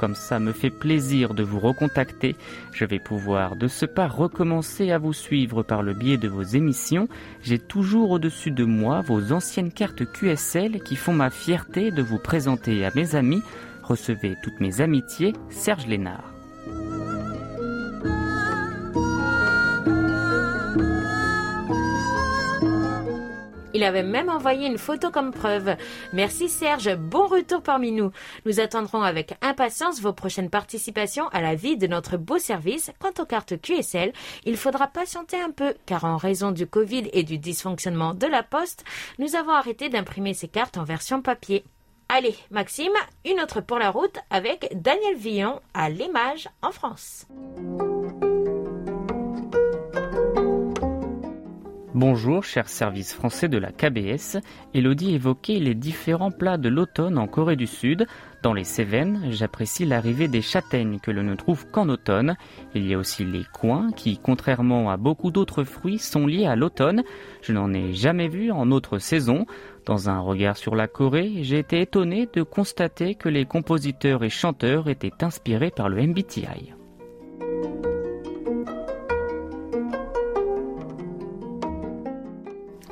Comme 0.00 0.14
ça 0.14 0.40
me 0.40 0.52
fait 0.52 0.70
plaisir 0.70 1.34
de 1.34 1.42
vous 1.42 1.58
recontacter, 1.58 2.34
je 2.72 2.86
vais 2.86 2.98
pouvoir 2.98 3.54
de 3.54 3.68
ce 3.68 3.84
pas 3.84 4.08
recommencer 4.08 4.92
à 4.92 4.96
vous 4.96 5.12
suivre 5.12 5.62
par 5.62 5.82
le 5.82 5.92
biais 5.92 6.16
de 6.16 6.26
vos 6.26 6.42
émissions. 6.42 7.06
J'ai 7.42 7.58
toujours 7.58 8.12
au-dessus 8.12 8.50
de 8.50 8.64
moi 8.64 9.02
vos 9.02 9.32
anciennes 9.32 9.70
cartes 9.70 10.10
QSL 10.10 10.82
qui 10.82 10.96
font 10.96 11.12
ma 11.12 11.28
fierté 11.28 11.90
de 11.90 12.00
vous 12.00 12.18
présenter 12.18 12.86
à 12.86 12.90
mes 12.94 13.14
amis. 13.14 13.42
Recevez 13.82 14.36
toutes 14.42 14.60
mes 14.60 14.80
amitiés, 14.80 15.34
Serge 15.50 15.86
Lénard. 15.86 16.29
Il 23.80 23.84
avait 23.84 24.02
même 24.02 24.28
envoyé 24.28 24.66
une 24.66 24.76
photo 24.76 25.10
comme 25.10 25.30
preuve. 25.30 25.74
Merci 26.12 26.50
Serge, 26.50 26.94
bon 26.96 27.26
retour 27.26 27.62
parmi 27.62 27.92
nous. 27.92 28.10
Nous 28.44 28.60
attendrons 28.60 29.00
avec 29.00 29.38
impatience 29.40 30.02
vos 30.02 30.12
prochaines 30.12 30.50
participations 30.50 31.28
à 31.28 31.40
la 31.40 31.54
vie 31.54 31.78
de 31.78 31.86
notre 31.86 32.18
beau 32.18 32.36
service. 32.36 32.90
Quant 32.98 33.14
aux 33.18 33.24
cartes 33.24 33.58
QSL, 33.58 34.12
il 34.44 34.58
faudra 34.58 34.86
patienter 34.86 35.40
un 35.40 35.50
peu, 35.50 35.72
car 35.86 36.04
en 36.04 36.18
raison 36.18 36.50
du 36.50 36.66
Covid 36.66 37.08
et 37.14 37.22
du 37.22 37.38
dysfonctionnement 37.38 38.12
de 38.12 38.26
la 38.26 38.42
poste, 38.42 38.84
nous 39.18 39.34
avons 39.34 39.52
arrêté 39.52 39.88
d'imprimer 39.88 40.34
ces 40.34 40.48
cartes 40.48 40.76
en 40.76 40.84
version 40.84 41.22
papier. 41.22 41.64
Allez, 42.10 42.36
Maxime, 42.50 42.92
une 43.24 43.40
autre 43.40 43.62
pour 43.62 43.78
la 43.78 43.90
route 43.90 44.18
avec 44.28 44.68
Daniel 44.74 45.16
Villon 45.16 45.58
à 45.72 45.88
Lémage 45.88 46.50
en 46.60 46.70
France. 46.70 47.26
Bonjour, 51.94 52.44
cher 52.44 52.68
service 52.68 53.12
français 53.12 53.48
de 53.48 53.58
la 53.58 53.72
KBS. 53.72 54.38
Elodie 54.74 55.12
évoquait 55.16 55.58
les 55.58 55.74
différents 55.74 56.30
plats 56.30 56.56
de 56.56 56.68
l'automne 56.68 57.18
en 57.18 57.26
Corée 57.26 57.56
du 57.56 57.66
Sud. 57.66 58.06
Dans 58.44 58.54
les 58.54 58.62
Cévennes, 58.62 59.22
j'apprécie 59.30 59.84
l'arrivée 59.84 60.28
des 60.28 60.40
châtaignes 60.40 61.00
que 61.00 61.10
l'on 61.10 61.24
ne 61.24 61.34
trouve 61.34 61.66
qu'en 61.68 61.88
automne. 61.88 62.36
Il 62.76 62.86
y 62.86 62.94
a 62.94 62.98
aussi 62.98 63.24
les 63.24 63.42
coins 63.52 63.90
qui, 63.90 64.18
contrairement 64.22 64.88
à 64.88 64.96
beaucoup 64.96 65.32
d'autres 65.32 65.64
fruits, 65.64 65.98
sont 65.98 66.28
liés 66.28 66.46
à 66.46 66.54
l'automne. 66.54 67.02
Je 67.42 67.52
n'en 67.52 67.74
ai 67.74 67.92
jamais 67.92 68.28
vu 68.28 68.52
en 68.52 68.70
autre 68.70 68.98
saison. 68.98 69.44
Dans 69.84 70.08
un 70.08 70.20
regard 70.20 70.56
sur 70.56 70.76
la 70.76 70.86
Corée, 70.86 71.42
j'ai 71.42 71.58
été 71.58 71.80
étonné 71.80 72.28
de 72.32 72.44
constater 72.44 73.16
que 73.16 73.28
les 73.28 73.46
compositeurs 73.46 74.22
et 74.22 74.30
chanteurs 74.30 74.88
étaient 74.88 75.24
inspirés 75.24 75.72
par 75.72 75.88
le 75.88 76.06
MBTI. 76.06 76.72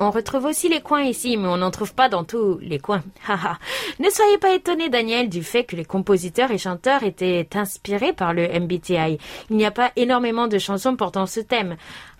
On 0.01 0.11
retrouve 0.11 0.45
aussi 0.45 0.69
les 0.69 0.79
coins 0.79 1.03
ici, 1.03 1.35
mais 1.35 1.49
on 1.49 1.57
n'en 1.57 1.71
trouve 1.71 1.93
pas 1.93 2.07
dans 2.07 2.23
tous 2.23 2.57
les 2.61 2.79
coins. 2.79 3.03
ne 3.99 4.09
soyez 4.09 4.37
pas 4.37 4.55
étonné, 4.55 4.87
Daniel, 4.87 5.27
du 5.27 5.43
fait 5.43 5.65
que 5.65 5.75
les 5.75 5.83
compositeurs 5.83 6.51
et 6.51 6.57
chanteurs 6.57 7.03
étaient 7.03 7.49
inspirés 7.55 8.13
par 8.13 8.33
le 8.33 8.47
MBTI. 8.47 9.17
Il 9.49 9.57
n'y 9.57 9.65
a 9.65 9.71
pas 9.71 9.91
énormément 9.97 10.47
de 10.47 10.57
chansons 10.57 10.95
portant 10.95 11.25
ce 11.25 11.41
thème. 11.41 11.75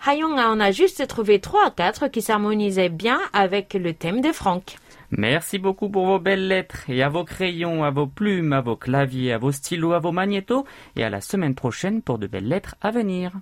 Hayong 0.06 0.38
en 0.38 0.60
a 0.60 0.72
juste 0.72 1.06
trouvé 1.06 1.40
trois 1.40 1.68
à 1.68 1.70
quatre 1.70 2.08
qui 2.08 2.20
s'harmonisaient 2.20 2.90
bien 2.90 3.18
avec 3.32 3.72
le 3.72 3.94
thème 3.94 4.20
de 4.20 4.32
Franck. 4.32 4.76
Merci 5.10 5.58
beaucoup 5.58 5.88
pour 5.88 6.04
vos 6.04 6.18
belles 6.18 6.48
lettres 6.48 6.84
et 6.88 7.02
à 7.02 7.08
vos 7.08 7.24
crayons, 7.24 7.82
à 7.82 7.90
vos 7.90 8.06
plumes, 8.06 8.52
à 8.52 8.60
vos 8.60 8.76
claviers, 8.76 9.32
à 9.32 9.38
vos 9.38 9.52
stylos, 9.52 9.92
à 9.92 9.98
vos 9.98 10.12
magnétos 10.12 10.66
et 10.96 11.02
à 11.02 11.10
la 11.10 11.20
semaine 11.22 11.54
prochaine 11.54 12.02
pour 12.02 12.18
de 12.18 12.26
belles 12.26 12.48
lettres 12.48 12.76
à 12.82 12.90
venir. 12.90 13.32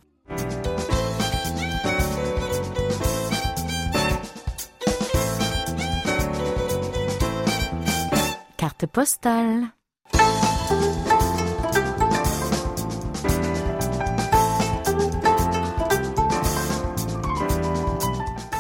Postale. 8.87 9.73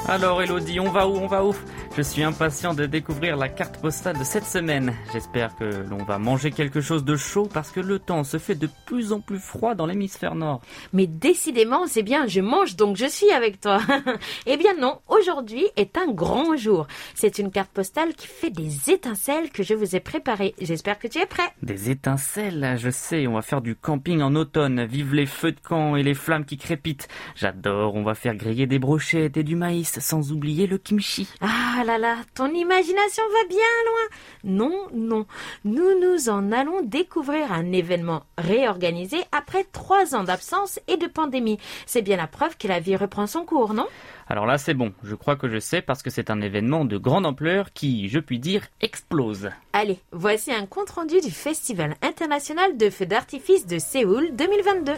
Alors 0.08 0.42
Elodie, 0.42 0.80
on 0.80 0.90
va 0.90 1.06
où 1.06 1.16
On 1.16 1.26
va 1.26 1.44
où? 1.44 1.54
Je 1.98 2.02
suis 2.04 2.22
impatient 2.22 2.74
de 2.74 2.86
découvrir 2.86 3.36
la 3.36 3.48
carte 3.48 3.80
postale 3.80 4.16
de 4.16 4.22
cette 4.22 4.44
semaine. 4.44 4.94
J'espère 5.12 5.56
que 5.56 5.64
l'on 5.64 6.04
va 6.04 6.20
manger 6.20 6.52
quelque 6.52 6.80
chose 6.80 7.04
de 7.04 7.16
chaud 7.16 7.48
parce 7.52 7.72
que 7.72 7.80
le 7.80 7.98
temps 7.98 8.22
se 8.22 8.38
fait 8.38 8.54
de 8.54 8.68
plus 8.86 9.12
en 9.12 9.18
plus 9.18 9.40
froid 9.40 9.74
dans 9.74 9.84
l'hémisphère 9.84 10.36
nord. 10.36 10.60
Mais 10.92 11.08
décidément, 11.08 11.88
c'est 11.88 12.04
bien, 12.04 12.28
je 12.28 12.40
mange 12.40 12.76
donc 12.76 12.96
je 12.96 13.06
suis 13.06 13.32
avec 13.32 13.60
toi. 13.60 13.80
eh 14.46 14.56
bien 14.56 14.74
non, 14.78 15.00
aujourd'hui 15.08 15.66
est 15.74 15.98
un 15.98 16.12
grand 16.12 16.54
jour. 16.56 16.86
C'est 17.16 17.40
une 17.40 17.50
carte 17.50 17.72
postale 17.72 18.14
qui 18.14 18.28
fait 18.28 18.50
des 18.50 18.92
étincelles 18.92 19.50
que 19.50 19.64
je 19.64 19.74
vous 19.74 19.96
ai 19.96 20.00
préparées. 20.00 20.54
J'espère 20.60 21.00
que 21.00 21.08
tu 21.08 21.18
es 21.18 21.26
prêt. 21.26 21.50
Des 21.64 21.90
étincelles, 21.90 22.76
je 22.78 22.90
sais, 22.90 23.26
on 23.26 23.34
va 23.34 23.42
faire 23.42 23.60
du 23.60 23.74
camping 23.74 24.22
en 24.22 24.36
automne. 24.36 24.84
Vive 24.84 25.14
les 25.14 25.26
feux 25.26 25.50
de 25.50 25.60
camp 25.60 25.96
et 25.96 26.04
les 26.04 26.14
flammes 26.14 26.44
qui 26.44 26.58
crépitent. 26.58 27.08
J'adore, 27.34 27.96
on 27.96 28.04
va 28.04 28.14
faire 28.14 28.36
griller 28.36 28.68
des 28.68 28.78
brochettes 28.78 29.36
et 29.36 29.42
du 29.42 29.56
maïs 29.56 29.98
sans 29.98 30.30
oublier 30.30 30.68
le 30.68 30.78
kimchi. 30.78 31.28
Ah 31.40 31.82
là 31.88 31.96
là, 31.96 32.16
ton 32.34 32.48
imagination 32.52 33.22
va 33.32 33.48
bien 33.48 33.58
loin. 33.86 34.08
Non, 34.44 34.86
non, 34.92 35.26
nous 35.64 35.98
nous 35.98 36.28
en 36.28 36.52
allons 36.52 36.82
découvrir 36.82 37.50
un 37.50 37.72
événement 37.72 38.24
réorganisé 38.36 39.16
après 39.32 39.64
trois 39.64 40.14
ans 40.14 40.22
d'absence 40.22 40.78
et 40.86 40.98
de 40.98 41.06
pandémie. 41.06 41.58
C'est 41.86 42.02
bien 42.02 42.18
la 42.18 42.26
preuve 42.26 42.58
que 42.58 42.68
la 42.68 42.78
vie 42.78 42.94
reprend 42.94 43.26
son 43.26 43.46
cours, 43.46 43.72
non? 43.72 43.86
Alors 44.26 44.44
là, 44.44 44.58
c'est 44.58 44.74
bon. 44.74 44.92
Je 45.02 45.14
crois 45.14 45.36
que 45.36 45.48
je 45.48 45.58
sais 45.58 45.80
parce 45.80 46.02
que 46.02 46.10
c'est 46.10 46.28
un 46.28 46.42
événement 46.42 46.84
de 46.84 46.98
grande 46.98 47.24
ampleur 47.24 47.72
qui, 47.72 48.10
je 48.10 48.18
puis 48.18 48.38
dire, 48.38 48.66
explose. 48.82 49.48
Allez, 49.72 49.98
voici 50.12 50.52
un 50.52 50.66
compte-rendu 50.66 51.22
du 51.22 51.30
Festival 51.30 51.96
international 52.02 52.76
de 52.76 52.90
feux 52.90 53.06
d'artifice 53.06 53.66
de 53.66 53.78
Séoul 53.78 54.36
2022. 54.36 54.92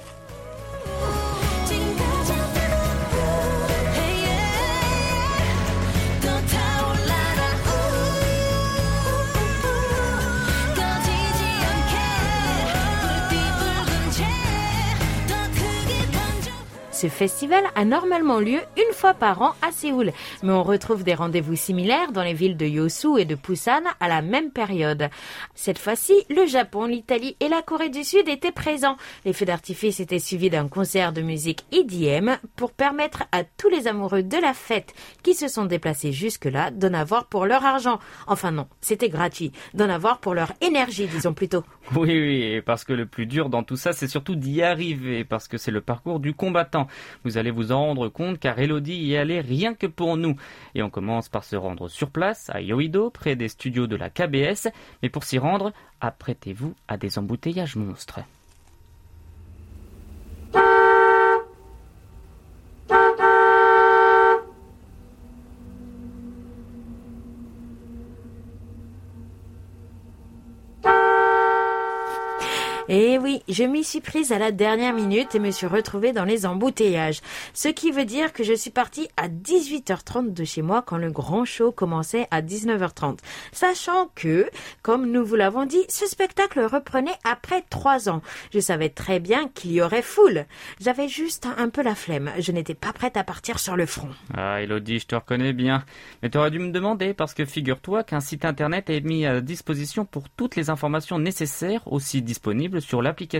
Ce 17.01 17.09
festival 17.09 17.65
a 17.77 17.87
normalement 17.87 18.41
lieu 18.41 18.59
une 18.77 18.93
fois 18.93 19.15
par 19.15 19.41
an 19.41 19.55
à 19.63 19.73
Séoul, 19.73 20.13
mais 20.43 20.53
on 20.53 20.63
retrouve 20.63 21.03
des 21.03 21.15
rendez-vous 21.15 21.57
similaires 21.57 22.13
dans 22.13 22.23
les 22.23 22.35
villes 22.35 22.59
de 22.59 22.67
Yosu 22.67 23.19
et 23.19 23.25
de 23.25 23.37
Busan 23.37 23.81
à 24.01 24.07
la 24.07 24.21
même 24.21 24.51
période. 24.51 25.09
Cette 25.55 25.79
fois-ci, 25.79 26.13
le 26.29 26.45
Japon, 26.45 26.85
l'Italie 26.85 27.39
et 27.41 27.49
la 27.49 27.63
Corée 27.63 27.89
du 27.89 28.05
Sud 28.05 28.29
étaient 28.29 28.53
présents. 28.53 28.99
Les 29.25 29.33
feux 29.33 29.47
d'artifice 29.47 29.99
étaient 29.99 30.19
suivis 30.19 30.51
d'un 30.51 30.69
concert 30.69 31.15
de 31.15 31.23
musique 31.23 31.65
EDM 31.73 32.33
pour 32.55 32.71
permettre 32.71 33.25
à 33.33 33.45
tous 33.45 33.71
les 33.71 33.89
amoureux 33.89 34.23
de 34.23 34.37
la 34.37 34.53
fête 34.53 34.93
qui 35.23 35.33
se 35.33 35.49
sont 35.49 35.65
déplacés 35.65 36.13
jusque-là 36.13 36.71
d'en 36.71 36.93
avoir 36.93 37.29
pour 37.29 37.47
leur 37.47 37.65
argent. 37.65 37.99
Enfin 38.27 38.51
non, 38.51 38.67
c'était 38.83 39.09
gratuit. 39.09 39.53
D'en 39.73 39.89
avoir 39.89 40.19
pour 40.19 40.35
leur 40.35 40.53
énergie, 40.61 41.07
disons 41.07 41.33
plutôt. 41.33 41.65
Oui, 41.97 42.11
oui, 42.11 42.61
parce 42.61 42.85
que 42.85 42.93
le 42.93 43.07
plus 43.07 43.25
dur 43.25 43.49
dans 43.49 43.63
tout 43.63 43.77
ça, 43.77 43.95
c'est 43.95 44.07
surtout 44.07 44.35
d'y 44.35 44.63
arriver, 44.63 45.25
parce 45.25 45.49
que 45.49 45.57
c'est 45.57 45.71
le 45.71 45.81
parcours 45.81 46.21
du 46.21 46.35
combattant. 46.35 46.89
Vous 47.25 47.39
allez 47.39 47.51
vous 47.51 47.73
en 47.73 47.87
rendre 47.87 48.09
compte 48.09 48.39
car 48.39 48.59
Elodie 48.59 48.95
y 48.95 49.15
est 49.15 49.19
allée 49.19 49.41
rien 49.41 49.75
que 49.75 49.87
pour 49.87 50.17
nous. 50.17 50.37
Et 50.75 50.83
on 50.83 50.91
commence 50.91 51.29
par 51.29 51.45
se 51.45 51.57
rendre 51.57 51.89
sur 51.89 52.11
place, 52.11 52.51
à 52.51 52.61
Yoido, 52.61 53.11
près 53.11 53.37
des 53.37 53.49
studios 53.49 53.87
de 53.87 53.97
la 53.97 54.11
KBS. 54.11 54.69
Mais 55.03 55.09
pour 55.09 55.25
s'y 55.25 55.39
rendre, 55.39 55.73
apprêtez-vous 56.01 56.75
à 56.89 56.97
des 56.97 57.19
embouteillages 57.19 57.77
monstres. 57.77 58.21
Je 73.53 73.65
m'y 73.65 73.83
suis 73.83 74.01
prise 74.01 74.33
à 74.33 74.39
la 74.39 74.53
dernière 74.53 74.95
minute 74.95 75.35
et 75.35 75.41
me 75.41 75.51
suis 75.51 75.67
retrouvée 75.67 76.13
dans 76.13 76.25
les 76.25 76.47
embouteillages. 76.47 77.21
Ce 77.53 77.69
qui 77.69 77.91
veut 77.91 78.05
dire 78.05 78.33
que 78.33 78.45
je 78.45 78.53
suis 78.53 78.71
partie 78.71 79.09
à 79.17 79.29
18h30 79.29 80.33
de 80.33 80.45
chez 80.45 80.63
moi 80.63 80.83
quand 80.83 80.99
le 80.99 81.11
grand 81.11 81.45
show 81.45 81.73
commençait 81.73 82.29
à 82.31 82.43
19h30. 82.43 83.19
Sachant 83.53 84.11
que, 84.15 84.49
comme 84.83 85.11
nous 85.11 85.25
vous 85.25 85.37
l'avons 85.37 85.67
dit, 85.67 85.83
ce 85.89 86.07
spectacle 86.07 86.61
reprenait 86.61 87.19
après 87.25 87.65
trois 87.71 88.09
ans. 88.09 88.23
Je 88.53 88.61
savais 88.61 88.89
très 88.89 89.19
bien 89.19 89.49
qu'il 89.49 89.73
y 89.73 89.83
aurait 89.83 90.03
foule. 90.03 90.45
J'avais 90.81 91.09
juste 91.09 91.49
un 91.59 91.71
peu 91.71 91.83
la 91.83 91.95
flemme. 91.95 92.31
Je 92.39 92.53
n'étais 92.53 92.75
pas 92.75 92.93
prête 92.93 93.17
à 93.17 93.25
partir 93.25 93.59
sur 93.59 93.77
le 93.77 93.87
front. 93.87 94.11
Ah, 94.37 94.63
Elodie, 94.63 95.01
je 95.01 95.07
te 95.07 95.15
reconnais 95.17 95.53
bien. 95.53 95.85
Mais 96.23 96.31
tu 96.31 96.39
aurais 96.39 96.51
dû 96.51 96.61
me 96.61 96.71
demander 96.71 97.15
parce 97.15 97.35
que 97.35 97.45
figure-toi 97.45 98.05
qu'un 98.05 98.21
site 98.21 98.45
internet 98.45 98.91
est 98.91 99.01
mis 99.01 99.27
à 99.27 99.41
disposition 99.41 100.05
pour 100.05 100.29
toutes 100.29 100.57
les 100.57 100.71
informations 100.71 101.19
nécessaires, 101.19 101.83
aussi 101.91 102.23
disponibles 102.23 102.81
sur 102.81 103.03
l'application 103.03 103.40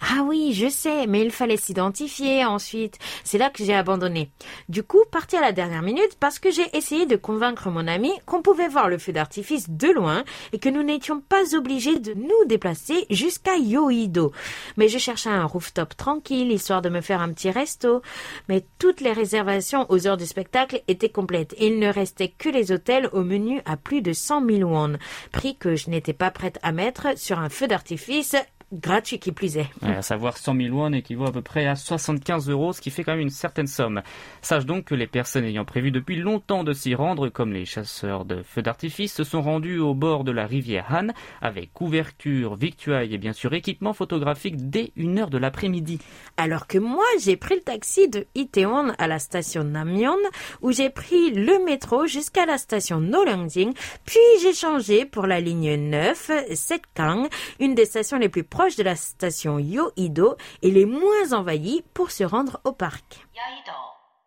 Ah 0.00 0.22
oui, 0.24 0.52
je 0.52 0.68
sais, 0.68 1.06
mais 1.06 1.22
il 1.22 1.30
fallait 1.30 1.56
s'identifier 1.56 2.44
ensuite. 2.44 2.98
C'est 3.24 3.38
là 3.38 3.50
que 3.50 3.64
j'ai 3.64 3.74
abandonné. 3.74 4.30
Du 4.68 4.82
coup, 4.82 5.02
parti 5.10 5.36
à 5.36 5.40
la 5.40 5.52
dernière 5.52 5.82
minute 5.82 6.16
parce 6.18 6.38
que 6.38 6.50
j'ai 6.50 6.76
essayé 6.76 7.06
de 7.06 7.16
convaincre 7.16 7.70
mon 7.70 7.86
ami 7.86 8.10
qu'on 8.26 8.42
pouvait 8.42 8.68
voir 8.68 8.88
le 8.88 8.98
feu 8.98 9.12
d'artifice 9.12 9.70
de 9.70 9.88
loin 9.88 10.24
et 10.52 10.58
que 10.58 10.68
nous 10.68 10.82
n'étions 10.82 11.20
pas 11.20 11.54
obligés 11.54 11.98
de 11.98 12.14
nous 12.14 12.44
déplacer 12.46 13.06
jusqu'à 13.10 13.56
Yoido. 13.56 14.32
Mais 14.76 14.88
je 14.88 14.98
cherchais 14.98 15.30
un 15.30 15.44
rooftop 15.44 15.96
tranquille 15.96 16.52
histoire 16.52 16.82
de 16.82 16.88
me 16.88 17.00
faire 17.00 17.20
un 17.20 17.32
petit 17.32 17.50
resto. 17.50 18.02
Mais 18.48 18.64
toutes 18.78 19.00
les 19.00 19.12
réservations 19.12 19.86
aux 19.88 20.06
heures 20.06 20.16
du 20.16 20.26
spectacle 20.26 20.82
étaient 20.88 21.08
complètes 21.08 21.54
il 21.58 21.78
ne 21.78 21.88
restait 21.88 22.28
que 22.28 22.48
les 22.48 22.72
hôtels 22.72 23.08
au 23.12 23.22
menu 23.22 23.60
à 23.64 23.76
plus 23.76 24.02
de 24.02 24.12
100 24.12 24.46
000 24.46 24.70
won, 24.70 24.96
prix 25.32 25.56
que 25.56 25.76
je 25.76 25.90
n'étais 25.90 26.12
pas 26.12 26.30
prête 26.30 26.58
à 26.62 26.72
mettre 26.72 27.18
sur 27.18 27.38
un 27.38 27.48
feu 27.48 27.66
d'artifice 27.66 28.36
gratuit 28.72 29.18
qui 29.18 29.32
plus 29.32 29.56
est. 29.56 29.66
Ouais, 29.82 29.96
à 29.96 30.02
savoir 30.02 30.36
100 30.36 30.54
000 30.54 30.76
won 30.76 30.92
équivaut 30.92 31.26
à 31.26 31.32
peu 31.32 31.42
près 31.42 31.66
à 31.66 31.74
75 31.74 32.48
euros, 32.48 32.72
ce 32.72 32.80
qui 32.80 32.90
fait 32.90 33.02
quand 33.02 33.12
même 33.12 33.20
une 33.20 33.30
certaine 33.30 33.66
somme. 33.66 34.02
Sache 34.42 34.64
donc 34.64 34.84
que 34.84 34.94
les 34.94 35.06
personnes 35.06 35.44
ayant 35.44 35.64
prévu 35.64 35.90
depuis 35.90 36.16
longtemps 36.16 36.62
de 36.62 36.72
s'y 36.72 36.94
rendre, 36.94 37.28
comme 37.28 37.52
les 37.52 37.64
chasseurs 37.64 38.24
de 38.24 38.42
feux 38.42 38.62
d'artifice, 38.62 39.12
se 39.12 39.24
sont 39.24 39.42
rendus 39.42 39.78
au 39.78 39.94
bord 39.94 40.22
de 40.22 40.32
la 40.32 40.46
rivière 40.46 40.86
Han, 40.90 41.08
avec 41.42 41.72
couverture, 41.72 42.54
victuailles 42.54 43.14
et 43.14 43.18
bien 43.18 43.32
sûr 43.32 43.52
équipement 43.54 43.92
photographique 43.92 44.70
dès 44.70 44.92
une 44.94 45.18
heure 45.18 45.30
de 45.30 45.38
l'après-midi. 45.38 45.98
Alors 46.36 46.66
que 46.66 46.78
moi, 46.78 47.04
j'ai 47.20 47.36
pris 47.36 47.56
le 47.56 47.62
taxi 47.62 48.08
de 48.08 48.26
Itaewon 48.34 48.92
à 48.98 49.08
la 49.08 49.18
station 49.18 49.64
Namyeon, 49.64 50.16
où 50.62 50.70
j'ai 50.70 50.90
pris 50.90 51.32
le 51.32 51.64
métro 51.64 52.06
jusqu'à 52.06 52.46
la 52.46 52.58
station 52.58 53.00
Nolangjing, 53.00 53.72
puis 54.04 54.20
j'ai 54.42 54.52
changé 54.52 55.04
pour 55.04 55.26
la 55.26 55.40
ligne 55.40 55.74
9, 55.74 56.30
Setkang, 56.54 57.28
une 57.58 57.74
des 57.74 57.84
stations 57.84 58.18
les 58.18 58.28
plus 58.28 58.44
proches 58.44 58.59
de 58.59 58.83
la 58.83 58.95
station 58.95 59.59
Yoido 59.59 60.37
et 60.61 60.71
les 60.71 60.85
moins 60.85 61.33
envahies 61.33 61.83
pour 61.93 62.11
se 62.11 62.23
rendre 62.23 62.59
au 62.63 62.73
parc. 62.73 63.19
여의도, 63.35 63.71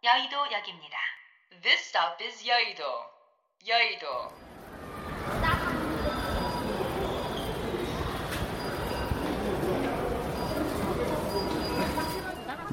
여의도역입니다. 0.02 0.96
This 1.62 1.80
stop 1.80 2.22
is 2.22 2.46
여의 2.46 3.98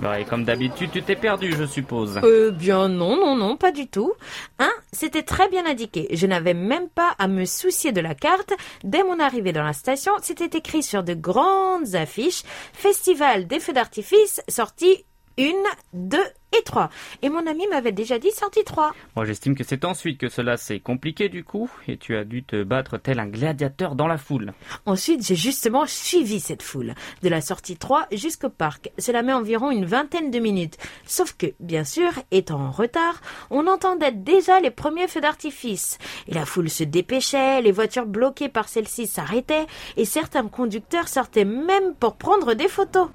Ouais, 0.02 0.22
et 0.22 0.24
comme 0.24 0.44
d'habitude, 0.44 0.90
tu 0.92 1.02
t'es 1.02 1.16
perdu, 1.16 1.52
je 1.56 1.64
suppose. 1.64 2.20
Euh, 2.24 2.50
bien 2.50 2.88
non, 2.88 3.16
non, 3.16 3.36
non, 3.36 3.56
pas 3.56 3.70
du 3.70 3.86
tout. 3.86 4.12
Hein, 4.58 4.70
c'était 4.92 5.22
très 5.22 5.48
bien 5.48 5.66
indiqué. 5.66 6.08
Je 6.12 6.26
n'avais 6.26 6.54
même 6.54 6.88
pas 6.88 7.14
à 7.18 7.28
me 7.28 7.44
soucier 7.44 7.92
de 7.92 8.00
la 8.00 8.14
carte. 8.14 8.52
Dès 8.82 9.02
mon 9.02 9.20
arrivée 9.20 9.52
dans 9.52 9.62
la 9.62 9.74
station, 9.74 10.12
c'était 10.22 10.56
écrit 10.56 10.82
sur 10.82 11.02
de 11.02 11.14
grandes 11.14 11.94
affiches 11.94 12.42
Festival 12.72 13.46
des 13.46 13.60
feux 13.60 13.72
d'artifice, 13.72 14.40
sortie 14.48 15.04
1, 15.38 15.44
2 15.92 16.18
et 16.58 16.62
3. 16.62 16.90
Et 17.22 17.28
mon 17.28 17.46
ami 17.46 17.66
m'avait 17.68 17.92
déjà 17.92 18.18
dit 18.18 18.30
sortie 18.30 18.64
3. 18.64 18.92
Moi, 19.16 19.24
j'estime 19.24 19.54
que 19.54 19.64
c'est 19.64 19.84
ensuite 19.84 20.18
que 20.18 20.28
cela 20.28 20.56
s'est 20.56 20.80
compliqué 20.80 21.28
du 21.28 21.44
coup, 21.44 21.70
et 21.86 21.96
tu 21.96 22.16
as 22.16 22.24
dû 22.24 22.42
te 22.42 22.62
battre 22.62 22.98
tel 22.98 23.20
un 23.20 23.26
gladiateur 23.26 23.94
dans 23.94 24.06
la 24.06 24.18
foule. 24.18 24.52
Ensuite, 24.86 25.24
j'ai 25.24 25.36
justement 25.36 25.86
suivi 25.86 26.40
cette 26.40 26.62
foule, 26.62 26.94
de 27.22 27.28
la 27.28 27.40
sortie 27.40 27.76
3 27.76 28.08
jusqu'au 28.12 28.50
parc. 28.50 28.90
Cela 28.98 29.22
met 29.22 29.32
environ 29.32 29.70
une 29.70 29.84
vingtaine 29.84 30.30
de 30.30 30.38
minutes. 30.38 30.78
Sauf 31.06 31.36
que, 31.36 31.46
bien 31.60 31.84
sûr, 31.84 32.10
étant 32.30 32.60
en 32.60 32.70
retard, 32.70 33.20
on 33.50 33.66
entendait 33.66 34.12
déjà 34.12 34.60
les 34.60 34.70
premiers 34.70 35.08
feux 35.08 35.20
d'artifice. 35.20 35.98
Et 36.26 36.34
la 36.34 36.46
foule 36.46 36.70
se 36.70 36.84
dépêchait, 36.84 37.62
les 37.62 37.72
voitures 37.72 38.06
bloquées 38.06 38.48
par 38.48 38.68
celles-ci 38.68 39.06
s'arrêtaient, 39.06 39.66
et 39.96 40.04
certains 40.04 40.48
conducteurs 40.48 41.08
sortaient 41.08 41.44
même 41.44 41.94
pour 41.94 42.16
prendre 42.16 42.54
des 42.54 42.68
photos. 42.68 43.08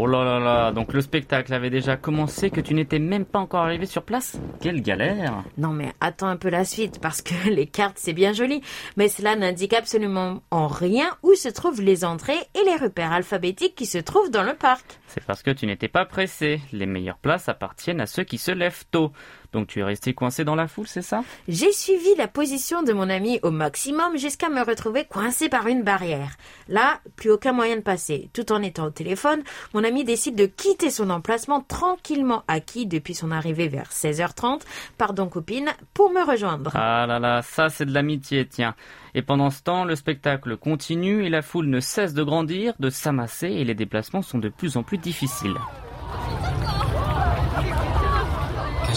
Oh 0.00 0.06
là 0.06 0.22
là 0.22 0.38
là, 0.38 0.70
donc 0.70 0.92
le 0.92 1.00
spectacle 1.00 1.52
avait 1.52 1.70
déjà 1.70 1.96
commencé 1.96 2.50
que 2.50 2.60
tu 2.60 2.72
n'étais 2.72 3.00
même 3.00 3.24
pas 3.24 3.40
encore 3.40 3.64
arrivé 3.64 3.84
sur 3.84 4.04
place 4.04 4.38
Quelle 4.60 4.80
galère 4.80 5.42
Non 5.56 5.70
mais 5.70 5.92
attends 6.00 6.28
un 6.28 6.36
peu 6.36 6.50
la 6.50 6.64
suite, 6.64 7.00
parce 7.00 7.20
que 7.20 7.34
les 7.50 7.66
cartes 7.66 7.98
c'est 7.98 8.12
bien 8.12 8.32
joli, 8.32 8.62
mais 8.96 9.08
cela 9.08 9.34
n'indique 9.34 9.72
absolument 9.72 10.40
en 10.52 10.68
rien 10.68 11.10
où 11.24 11.34
se 11.34 11.48
trouvent 11.48 11.82
les 11.82 12.04
entrées 12.04 12.38
et 12.54 12.64
les 12.64 12.76
repères 12.76 13.10
alphabétiques 13.10 13.74
qui 13.74 13.86
se 13.86 13.98
trouvent 13.98 14.30
dans 14.30 14.44
le 14.44 14.54
parc. 14.54 15.00
C'est 15.08 15.24
parce 15.24 15.42
que 15.42 15.50
tu 15.50 15.66
n'étais 15.66 15.88
pas 15.88 16.04
pressé. 16.04 16.60
Les 16.72 16.86
meilleures 16.86 17.18
places 17.18 17.48
appartiennent 17.48 18.00
à 18.00 18.06
ceux 18.06 18.22
qui 18.22 18.38
se 18.38 18.52
lèvent 18.52 18.84
tôt. 18.92 19.10
Donc 19.52 19.68
tu 19.68 19.80
es 19.80 19.82
resté 19.82 20.12
coincé 20.12 20.44
dans 20.44 20.54
la 20.54 20.68
foule, 20.68 20.86
c'est 20.86 21.02
ça? 21.02 21.22
J'ai 21.48 21.72
suivi 21.72 22.14
la 22.16 22.28
position 22.28 22.82
de 22.82 22.92
mon 22.92 23.08
ami 23.08 23.40
au 23.42 23.50
maximum 23.50 24.18
jusqu'à 24.18 24.50
me 24.50 24.62
retrouver 24.62 25.04
coincé 25.04 25.48
par 25.48 25.66
une 25.66 25.82
barrière. 25.82 26.36
Là, 26.68 27.00
plus 27.16 27.30
aucun 27.30 27.52
moyen 27.52 27.76
de 27.76 27.80
passer. 27.80 28.28
Tout 28.34 28.52
en 28.52 28.62
étant 28.62 28.86
au 28.86 28.90
téléphone, 28.90 29.42
mon 29.72 29.84
ami 29.84 30.04
décide 30.04 30.34
de 30.34 30.46
quitter 30.46 30.90
son 30.90 31.08
emplacement 31.08 31.62
tranquillement 31.62 32.44
acquis 32.46 32.86
depuis 32.86 33.14
son 33.14 33.30
arrivée 33.30 33.68
vers 33.68 33.90
16h30, 33.90 34.60
pardon 34.98 35.28
copine, 35.28 35.70
pour 35.94 36.10
me 36.10 36.22
rejoindre. 36.22 36.72
Ah 36.74 37.06
là 37.06 37.18
là, 37.18 37.42
ça 37.42 37.70
c'est 37.70 37.86
de 37.86 37.94
l'amitié, 37.94 38.46
tiens. 38.46 38.74
Et 39.14 39.22
pendant 39.22 39.50
ce 39.50 39.62
temps, 39.62 39.84
le 39.84 39.96
spectacle 39.96 40.56
continue 40.56 41.24
et 41.24 41.30
la 41.30 41.42
foule 41.42 41.66
ne 41.66 41.80
cesse 41.80 42.12
de 42.12 42.22
grandir, 42.22 42.74
de 42.78 42.90
s'amasser 42.90 43.48
et 43.48 43.64
les 43.64 43.74
déplacements 43.74 44.22
sont 44.22 44.38
de 44.38 44.50
plus 44.50 44.76
en 44.76 44.82
plus 44.82 44.98
difficiles. 44.98 45.56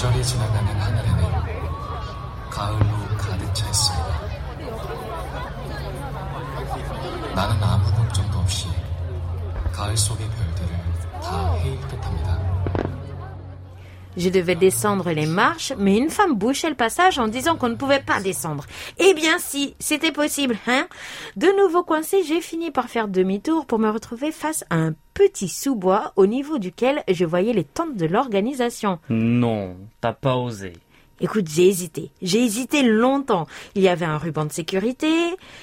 계절이 0.02 0.26
지나가는 0.26 0.82
하늘에는 0.82 1.22
가을로 2.50 3.18
가득 3.20 3.54
차 3.54 3.68
있습니다. 3.68 4.20
나는 7.36 7.64
아무 7.64 7.92
걱정도 7.94 8.40
없이 8.40 8.68
가을 9.72 9.96
속의 9.96 10.28
별들을 10.28 10.76
다 11.22 11.54
헤일 11.58 11.80
듯합니다. 11.82 12.31
Je 14.18 14.30
devais 14.30 14.56
descendre 14.56 15.10
les 15.12 15.26
marches, 15.26 15.72
mais 15.78 15.98
une 15.98 16.10
femme 16.10 16.36
bouchait 16.36 16.70
le 16.70 16.76
passage 16.76 17.18
en 17.18 17.30
disant 17.30 17.56
qu'on 17.56 17.70
ne 17.70 17.76
pouvait 17.76 18.02
pas 18.02 18.20
descendre. 18.20 18.66
Eh 19.00 19.14
bien 19.14 19.38
si, 19.40 19.74
c'était 19.80 20.12
possible, 20.12 20.58
hein 20.68 20.88
De 21.38 21.48
nouveau 21.62 21.84
coincé, 21.84 22.22
j'ai 22.24 22.42
fini 22.42 22.72
par 22.72 22.90
faire 22.90 23.08
demi-tour 23.08 23.66
pour 23.66 23.80
me 23.80 23.90
retrouver 23.90 24.34
face 24.34 24.66
à 24.70 24.76
un 24.76 24.94
petit 25.14 25.48
sous-bois 25.48 26.12
au 26.18 26.26
niveau 26.26 26.58
duquel 26.58 27.04
je 27.10 27.24
voyais 27.24 27.54
les 27.54 27.64
tentes 27.64 27.96
de 27.96 28.06
l'organisation. 28.06 29.00
Non, 29.10 29.78
t'as 30.02 30.14
pas 30.14 30.36
osé. 30.36 30.74
Écoute, 31.24 31.48
j'ai 31.48 31.68
hésité. 31.68 32.12
J'ai 32.24 32.44
hésité 32.44 32.82
longtemps. 32.82 33.46
Il 33.76 33.84
y 33.84 33.90
avait 33.90 34.06
un 34.06 34.18
ruban 34.18 34.46
de 34.46 34.52
sécurité, 34.52 35.14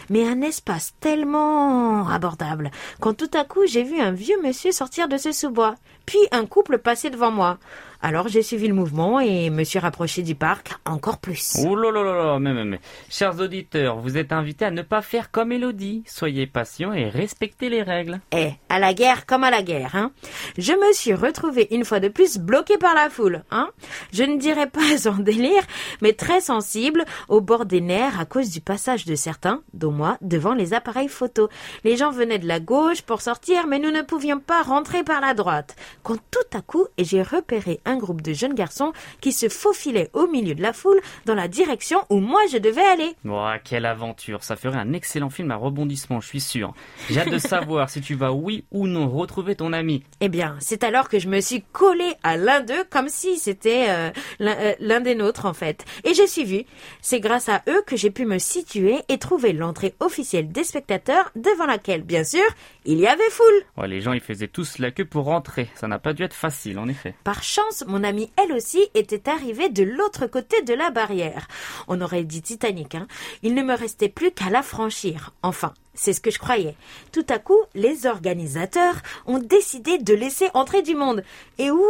mais 0.09 0.27
un 0.27 0.41
espace 0.41 0.95
tellement 1.01 2.09
abordable. 2.09 2.71
Quand 3.01 3.13
tout 3.13 3.31
à 3.35 3.45
coup, 3.45 3.67
j'ai 3.67 3.83
vu 3.83 4.01
un 4.01 4.13
vieux 4.13 4.41
monsieur 4.41 4.71
sortir 4.71 5.09
de 5.09 5.19
ce 5.19 5.33
sous-bois, 5.33 5.75
puis 6.07 6.21
un 6.31 6.47
couple 6.47 6.79
passer 6.79 7.11
devant 7.11 7.33
moi. 7.33 7.59
Alors 8.01 8.29
j'ai 8.29 8.43
suivi 8.43 8.69
le 8.69 8.75
mouvement 8.75 9.19
et 9.19 9.51
me 9.51 9.65
suis 9.65 9.81
rapproché 9.81 10.23
du 10.23 10.37
parc 10.37 10.73
encore 10.85 11.19
plus. 11.19 11.57
Oh 11.67 11.75
là 11.75 11.91
là 11.91 12.03
là 12.05 12.39
mais, 12.39 12.55
mais, 12.55 12.65
mais. 12.65 12.81
Chers 13.11 13.41
auditeurs, 13.41 13.99
vous 13.99 14.17
êtes 14.17 14.33
invités 14.33 14.67
à 14.67 14.71
ne 14.71 14.83
pas 14.83 15.03
faire 15.03 15.33
comme 15.33 15.51
Elodie. 15.51 16.05
Soyez 16.07 16.47
patients 16.47 16.93
et 16.93 17.09
respectez 17.09 17.69
les 17.69 17.83
règles. 17.83 18.21
Eh, 18.33 18.53
à 18.69 18.79
la 18.79 18.95
guerre 18.95 19.27
comme 19.27 19.43
à 19.43 19.51
la 19.51 19.63
guerre, 19.63 19.97
hein. 19.97 20.13
Je 20.57 20.73
me 20.73 20.93
suis 20.93 21.13
retrouvée 21.13 21.75
une 21.75 21.85
fois 21.85 21.99
de 21.99 22.09
plus 22.09 22.39
bloquée 22.39 22.79
par 22.79 22.95
la 22.95 23.11
foule, 23.11 23.43
hein. 23.51 23.71
Je 24.13 24.23
ne 24.23 24.39
dirais 24.39 24.69
pas 24.69 25.09
en 25.09 25.17
délire, 25.17 25.63
mais 26.01 26.13
très 26.13 26.41
sensible, 26.41 27.05
au 27.29 27.41
bord 27.41 27.67
des 27.67 27.81
nerfs 27.81 28.21
à 28.21 28.27
cause 28.27 28.51
du 28.51 28.61
passage 28.61 29.07
de 29.07 29.17
certains, 29.17 29.63
dont 29.75 29.93
moi, 29.93 30.19
devant 30.21 30.55
les 30.55 30.73
appareils 30.73 31.09
photo. 31.09 31.49
Les 31.83 31.97
gens 31.97 32.13
venaient 32.13 32.39
de 32.39 32.47
la 32.47 32.61
gauche 32.61 33.03
pour 33.03 33.23
sortir, 33.23 33.67
mais 33.67 33.81
nous 33.81 33.91
ne 33.91 34.03
pouvions 34.03 34.39
pas 34.39 34.63
rentrer 34.63 35.03
par 35.03 35.21
la 35.21 35.35
droite. 35.35 35.75
Quand 36.05 36.19
tout 36.31 36.57
à 36.57 36.63
coup, 36.63 36.87
j'ai 36.97 37.23
repéré 37.23 37.81
un 37.89 37.97
groupe 37.97 38.23
de 38.23 38.33
jeunes 38.33 38.55
garçons 38.55 38.93
qui 39.21 39.33
se 39.33 39.49
faufilaient 39.49 40.11
au 40.13 40.27
milieu 40.29 40.55
de 40.55 40.63
la 40.63 40.73
foule 40.73 41.01
dans 41.25 41.35
la 41.35 41.49
direction 41.49 42.01
où 42.11 42.19
moi 42.19 42.43
je 42.53 42.59
devais 42.59 42.85
aller. 42.85 43.17
Ouah, 43.25 43.59
quelle 43.59 43.87
aventure. 43.87 44.45
Ça 44.45 44.57
ferait 44.57 44.79
un 44.79 44.93
excellent 44.93 45.31
film 45.31 45.51
à 45.51 45.57
rebondissement, 45.57 46.21
je 46.21 46.29
suis 46.29 46.41
sûr. 46.41 46.75
J'ai 47.11 47.21
hâte 47.21 47.31
de 47.31 47.39
savoir 47.39 47.91
si 47.91 48.01
tu 48.01 48.15
vas, 48.15 48.33
oui 48.33 48.65
ou 48.71 48.87
non, 48.87 49.09
retrouver 49.09 49.57
ton 49.57 49.73
ami. 49.73 50.05
Eh 50.21 50.29
bien, 50.29 50.57
c'est 50.61 50.85
alors 50.85 51.09
que 51.09 51.19
je 51.19 51.29
me 51.29 51.41
suis 51.41 51.63
collée 51.73 52.15
à 52.23 52.37
l'un 52.37 52.61
d'eux 52.61 52.85
comme 52.91 53.09
si 53.09 53.39
c'était 53.39 53.87
euh, 53.89 54.11
l'un 54.39 54.57
euh, 54.59 54.75
l'un 54.81 55.01
des 55.01 55.15
nôtres 55.15 55.47
en 55.47 55.55
fait. 55.55 55.85
Et 56.05 56.15
j'ai 56.15 56.27
suivi. 56.27 56.67
C'est 57.01 57.21
grâce 57.21 57.49
à 57.49 57.63
eux 57.69 57.83
que 57.87 57.97
j'ai 57.97 58.11
pu 58.11 58.27
me 58.27 58.39
situer 58.39 58.99
et 59.09 59.19
trouver 59.19 59.53
l'entrée 59.53 59.95
officielle 60.01 60.51
des 60.51 60.65
spectateurs 60.65 61.31
devant 61.37 61.67
laquelle, 61.67 62.03
bien 62.03 62.25
sûr, 62.25 62.45
il 62.85 62.99
y 62.99 63.07
avait 63.07 63.31
foule. 63.31 63.63
Ouais, 63.77 63.89
les 63.89 64.01
gens, 64.01 64.13
ils 64.13 64.21
faisaient 64.21 64.49
tous 64.49 64.79
la 64.79 64.91
queue 64.91 65.05
pour 65.05 65.25
rentrer. 65.25 65.69
Ça 65.75 65.89
n'a 65.89 65.99
pas 65.99 66.13
dû 66.13 66.23
être 66.23 66.35
facile, 66.35 66.79
en 66.79 66.89
effet. 66.89 67.15
Par 67.25 67.43
chance, 67.43 67.78
mon 67.87 68.05
amie, 68.05 68.31
elle 68.37 68.53
aussi, 68.53 68.89
était 68.95 69.29
arrivée 69.29 69.69
de 69.69 69.83
l'autre 69.83 70.27
côté 70.27 70.63
de 70.63 70.75
la 70.75 70.91
barrière. 70.91 71.49
On 71.87 72.01
aurait 72.01 72.25
dit 72.25 72.43
Titanic, 72.43 72.95
hein. 72.95 73.07
Il 73.43 73.55
ne 73.55 73.63
me 73.63 73.75
restait 73.75 74.09
plus 74.09 74.31
qu'à 74.31 74.51
la 74.51 74.63
franchir. 74.63 75.33
Enfin, 75.43 75.75
c'est 75.99 76.13
ce 76.13 76.21
que 76.21 76.31
je 76.31 76.39
croyais. 76.39 76.77
Tout 77.13 77.27
à 77.29 77.39
coup, 77.39 77.61
les 77.75 78.07
organisateurs 78.07 78.95
ont 79.27 79.39
décidé 79.39 79.99
de 79.99 80.15
laisser 80.15 80.49
entrer 80.55 80.83
du 80.83 80.95
monde. 80.95 81.25
Et 81.59 81.71
ouh 81.71 81.85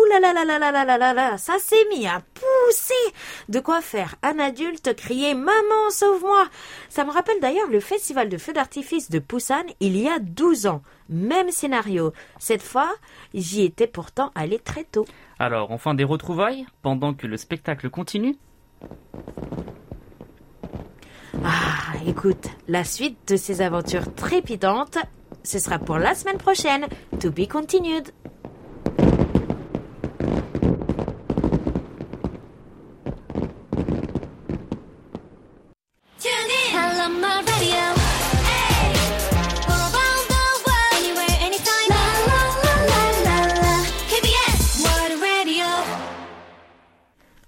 ça 1.37 1.59
s'est 1.59 1.87
mis 1.91 2.07
à 2.07 2.23
pousser. 2.35 2.95
De 3.49 3.61
quoi 3.61 3.81
faire 3.81 4.17
un 4.23 4.39
adulte 4.39 4.97
crier 4.97 5.35
Maman, 5.35 5.91
sauve-moi 5.91 6.47
Ça 6.89 7.05
me 7.05 7.11
rappelle 7.11 7.41
d'ailleurs 7.41 7.69
le 7.69 7.81
festival 7.81 8.29
de 8.29 8.39
feux 8.39 8.53
d'artifice 8.53 9.11
de 9.11 9.19
Busan 9.19 9.65
il 9.81 9.97
y 9.97 10.09
a 10.09 10.19
12 10.19 10.67
ans. 10.67 10.83
Même 11.11 11.51
scénario. 11.51 12.13
Cette 12.39 12.63
fois, 12.63 12.91
j'y 13.35 13.65
étais 13.65 13.87
pourtant 13.87 14.33
allé 14.35 14.59
très 14.59 14.85
tôt. 14.85 15.07
Alors, 15.39 15.71
enfin 15.71 15.95
des 15.95 16.05
retrouvailles, 16.05 16.67
pendant 16.83 17.15
que 17.15 17.27
le 17.27 17.37
spectacle 17.37 17.91
continue 17.91 18.37
ah, 21.45 21.95
écoute, 22.07 22.49
la 22.69 22.85
suite 22.85 23.19
de 23.29 23.37
ces 23.37 23.63
aventures 23.63 24.15
trépidantes, 24.15 24.99
ce 25.45 25.59
sera 25.59 25.79
pour 25.79 25.99
la 25.99 26.15
semaine 26.15 26.39
prochaine. 26.39 26.87
To 27.21 27.31
be 27.31 27.47
continued. 27.49 28.13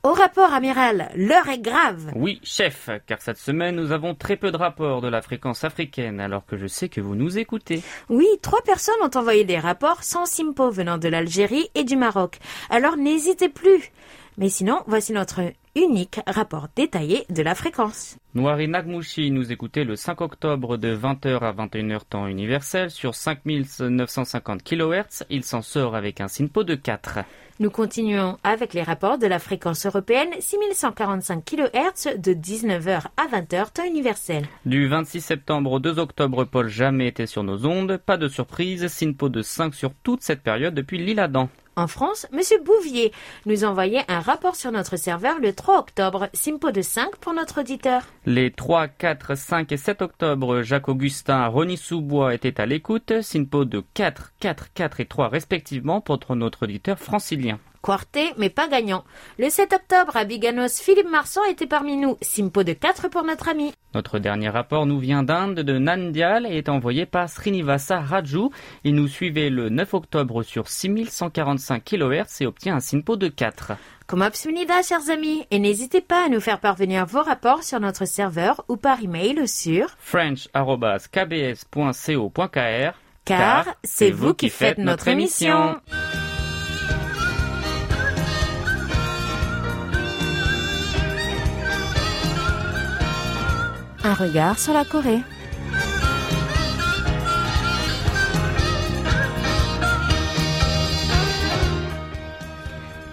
Au 0.02 0.14
rapport, 0.14 0.54
amiral, 0.54 1.10
l'heure 1.14 1.50
est 1.50 1.60
grave. 1.60 2.10
Oui, 2.16 2.40
chef, 2.42 2.88
car 3.06 3.20
cette 3.20 3.36
semaine 3.36 3.76
nous 3.76 3.92
avons 3.92 4.14
très 4.14 4.36
peu 4.36 4.50
de 4.50 4.56
rapports 4.56 5.02
de 5.02 5.08
la 5.08 5.20
fréquence 5.20 5.62
africaine, 5.62 6.20
alors 6.20 6.46
que 6.46 6.56
je 6.56 6.66
sais 6.66 6.88
que 6.88 7.02
vous 7.02 7.14
nous 7.14 7.36
écoutez. 7.36 7.82
Oui, 8.08 8.26
trois 8.40 8.62
personnes 8.62 8.94
ont 9.02 9.18
envoyé 9.18 9.44
des 9.44 9.58
rapports 9.58 10.02
sans 10.02 10.24
Simpo 10.24 10.70
venant 10.70 10.96
de 10.96 11.08
l'Algérie 11.08 11.68
et 11.74 11.84
du 11.84 11.96
Maroc. 11.96 12.38
Alors 12.70 12.96
n'hésitez 12.96 13.50
plus. 13.50 13.92
Mais 14.38 14.48
sinon, 14.48 14.82
voici 14.86 15.12
notre 15.12 15.42
unique 15.74 16.20
rapport 16.26 16.68
détaillé 16.74 17.24
de 17.30 17.42
la 17.42 17.54
fréquence. 17.54 18.16
Noiri 18.34 18.68
Nagmouchi 18.68 19.30
nous 19.30 19.50
écoutait 19.52 19.84
le 19.84 19.96
5 19.96 20.20
octobre 20.20 20.76
de 20.76 20.94
20h 20.94 21.40
à 21.40 21.52
21h 21.52 22.00
temps 22.08 22.26
universel 22.26 22.90
sur 22.90 23.14
5950 23.14 24.62
kHz. 24.62 25.24
Il 25.30 25.44
s'en 25.44 25.62
sort 25.62 25.96
avec 25.96 26.20
un 26.20 26.28
SINPO 26.28 26.64
de 26.64 26.74
4. 26.74 27.20
Nous 27.60 27.70
continuons 27.70 28.38
avec 28.42 28.72
les 28.72 28.82
rapports 28.82 29.18
de 29.18 29.26
la 29.26 29.38
fréquence 29.38 29.84
européenne 29.84 30.30
6145 30.38 31.44
kHz 31.44 32.18
de 32.18 32.32
19h 32.32 33.02
à 33.16 33.26
20h 33.26 33.72
temps 33.72 33.84
universel. 33.84 34.46
Du 34.64 34.88
26 34.88 35.20
septembre 35.20 35.72
au 35.72 35.78
2 35.78 35.98
octobre, 35.98 36.44
Paul 36.44 36.68
jamais 36.68 37.08
était 37.08 37.26
sur 37.26 37.42
nos 37.42 37.66
ondes. 37.66 37.98
Pas 37.98 38.16
de 38.16 38.28
surprise, 38.28 38.86
SINPO 38.86 39.28
de 39.28 39.42
5 39.42 39.74
sur 39.74 39.92
toute 40.02 40.22
cette 40.22 40.42
période 40.42 40.74
depuis 40.74 40.98
l'Île-Adam. 40.98 41.50
En 41.80 41.86
France, 41.86 42.26
M. 42.30 42.40
Bouvier 42.62 43.10
nous 43.46 43.64
envoyait 43.64 44.04
un 44.08 44.20
rapport 44.20 44.54
sur 44.54 44.70
notre 44.70 44.96
serveur 44.96 45.38
le 45.40 45.54
3 45.54 45.78
octobre, 45.78 46.28
Simpo 46.34 46.72
de 46.72 46.82
5 46.82 47.16
pour 47.16 47.32
notre 47.32 47.60
auditeur. 47.60 48.02
Les 48.26 48.50
3, 48.50 48.88
4, 48.88 49.34
5 49.34 49.72
et 49.72 49.78
7 49.78 50.02
octobre, 50.02 50.60
Jacques 50.60 50.90
Augustin, 50.90 51.46
Ronny 51.46 51.78
Soubois 51.78 52.34
étaient 52.34 52.60
à 52.60 52.66
l'écoute, 52.66 53.22
Simpo 53.22 53.64
de 53.64 53.82
4, 53.94 54.34
4, 54.40 54.74
4 54.74 55.00
et 55.00 55.06
3 55.06 55.28
respectivement 55.28 56.02
pour 56.02 56.18
notre 56.36 56.64
auditeur 56.64 56.98
francilien. 56.98 57.58
Quarté, 57.82 58.32
mais 58.36 58.50
pas 58.50 58.68
gagnant. 58.68 59.04
Le 59.38 59.48
7 59.48 59.72
octobre, 59.72 60.16
à 60.16 60.24
Biganos, 60.24 60.80
Philippe 60.80 61.10
Marsan 61.10 61.42
était 61.44 61.66
parmi 61.66 61.96
nous. 61.96 62.18
Simpo 62.20 62.62
de 62.62 62.74
4 62.74 63.08
pour 63.08 63.24
notre 63.24 63.48
ami. 63.48 63.72
Notre 63.94 64.18
dernier 64.18 64.50
rapport 64.50 64.84
nous 64.84 64.98
vient 64.98 65.22
d'Inde, 65.22 65.60
de 65.60 65.78
Nandial, 65.78 66.46
et 66.46 66.58
est 66.58 66.68
envoyé 66.68 67.06
par 67.06 67.28
Srinivasa 67.28 68.00
Raju. 68.00 68.50
Il 68.84 68.94
nous 68.94 69.08
suivait 69.08 69.50
le 69.50 69.70
9 69.70 69.94
octobre 69.94 70.42
sur 70.42 70.68
6145 70.68 71.82
kHz 71.82 72.42
et 72.42 72.46
obtient 72.46 72.76
un 72.76 72.80
Simpo 72.80 73.16
de 73.16 73.28
4. 73.28 73.72
Comme 74.06 74.22
Absunida, 74.22 74.82
chers 74.82 75.08
amis, 75.08 75.46
et 75.50 75.58
n'hésitez 75.58 76.00
pas 76.00 76.26
à 76.26 76.28
nous 76.28 76.40
faire 76.40 76.60
parvenir 76.60 77.06
vos 77.06 77.22
rapports 77.22 77.62
sur 77.62 77.80
notre 77.80 78.04
serveur 78.04 78.64
ou 78.68 78.76
par 78.76 79.02
email 79.02 79.48
sur 79.48 79.86
french.kbs.co.kr 80.00 82.92
car 83.24 83.76
c'est 83.84 84.10
vous 84.10 84.34
qui 84.34 84.50
faites 84.50 84.78
notre 84.78 85.08
émission. 85.08 85.76
Un 94.02 94.14
regard 94.14 94.58
sur 94.58 94.72
la 94.72 94.86
Corée. 94.86 95.22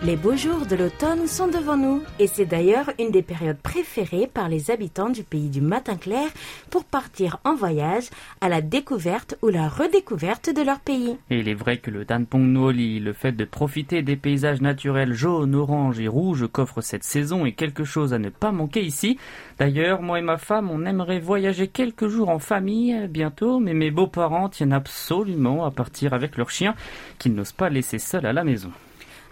Les 0.07 0.15
beaux 0.15 0.37
jours 0.37 0.65
de 0.65 0.77
l'automne 0.77 1.27
sont 1.27 1.49
devant 1.49 1.75
nous 1.75 2.01
et 2.17 2.27
c'est 2.27 2.45
d'ailleurs 2.45 2.91
une 2.97 3.11
des 3.11 3.21
périodes 3.21 3.57
préférées 3.57 4.29
par 4.33 4.47
les 4.47 4.71
habitants 4.71 5.09
du 5.09 5.21
pays 5.21 5.49
du 5.49 5.59
matin 5.59 5.97
clair 5.97 6.29
pour 6.69 6.85
partir 6.85 7.41
en 7.43 7.55
voyage 7.55 8.05
à 8.39 8.47
la 8.47 8.61
découverte 8.61 9.35
ou 9.41 9.49
la 9.49 9.67
redécouverte 9.67 10.49
de 10.49 10.61
leur 10.61 10.79
pays. 10.79 11.17
Et 11.29 11.39
il 11.39 11.49
est 11.49 11.53
vrai 11.53 11.79
que 11.79 11.91
le 11.91 12.05
Danpong 12.05 12.47
Noli, 12.47 13.01
le 13.01 13.11
fait 13.11 13.33
de 13.33 13.43
profiter 13.43 14.01
des 14.01 14.15
paysages 14.15 14.61
naturels 14.61 15.13
jaunes, 15.13 15.55
oranges 15.55 15.99
et 15.99 16.07
rouges 16.07 16.47
qu'offre 16.49 16.79
cette 16.79 17.03
saison 17.03 17.45
est 17.45 17.51
quelque 17.51 17.83
chose 17.83 18.13
à 18.13 18.17
ne 18.17 18.29
pas 18.29 18.53
manquer 18.53 18.85
ici. 18.85 19.19
D'ailleurs, 19.59 20.01
moi 20.01 20.19
et 20.19 20.21
ma 20.23 20.37
femme, 20.37 20.71
on 20.71 20.85
aimerait 20.85 21.19
voyager 21.19 21.67
quelques 21.67 22.07
jours 22.07 22.29
en 22.29 22.39
famille 22.39 22.93
euh, 22.93 23.07
bientôt, 23.07 23.59
mais 23.59 23.73
mes 23.73 23.91
beaux-parents 23.91 24.47
tiennent 24.47 24.71
absolument 24.71 25.65
à 25.65 25.71
partir 25.71 26.13
avec 26.13 26.37
leurs 26.37 26.49
chiens 26.49 26.75
qu'ils 27.19 27.35
n'osent 27.35 27.51
pas 27.51 27.67
laisser 27.67 27.99
seuls 27.99 28.25
à 28.25 28.31
la 28.31 28.45
maison. 28.45 28.71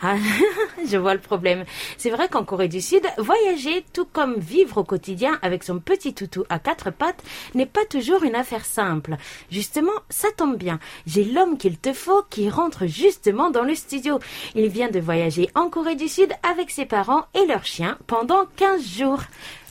Ah, 0.02 0.16
je 0.86 0.98
vois 0.98 1.14
le 1.14 1.20
problème. 1.20 1.66
C'est 1.98 2.10
vrai 2.10 2.28
qu'en 2.28 2.44
Corée 2.44 2.68
du 2.68 2.82
Sud, 2.82 3.04
voyager, 3.18 3.86
tout 3.94 4.06
comme 4.06 4.36
vivre 4.38 4.78
au 4.80 4.84
quotidien 4.84 5.40
avec 5.42 5.64
son 5.64 5.80
petit 5.80 6.14
toutou 6.14 6.44
à 6.50 6.60
quatre 6.60 6.92
pattes, 6.92 7.24
n'est 7.54 7.66
pas 7.66 7.86
toujours 7.86 8.24
une 8.24 8.36
affaire 8.36 8.66
simple. 8.66 9.16
Justement, 9.50 9.92
ça 10.10 10.28
tombe 10.36 10.58
bien. 10.58 10.80
J'ai 11.08 11.24
l'homme 11.24 11.58
qu'il 11.58 11.78
te 11.78 11.94
faut 11.94 12.24
qui 12.30 12.50
rentre 12.50 12.86
justement 12.86 13.50
dans 13.50 13.64
le 13.64 13.76
studio. 13.76 14.20
Il 14.56 14.68
vient 14.68 14.90
de 14.90 15.00
voyager 15.00 15.50
en 15.56 15.70
Corée 15.70 15.96
du 15.96 16.08
Sud 16.08 16.32
avec 16.44 16.70
ses 16.70 16.86
parents 16.86 17.26
et 17.34 17.46
leurs 17.46 17.66
chiens 17.66 17.98
pendant 18.08 18.46
15 18.58 18.86
jours. 18.86 19.22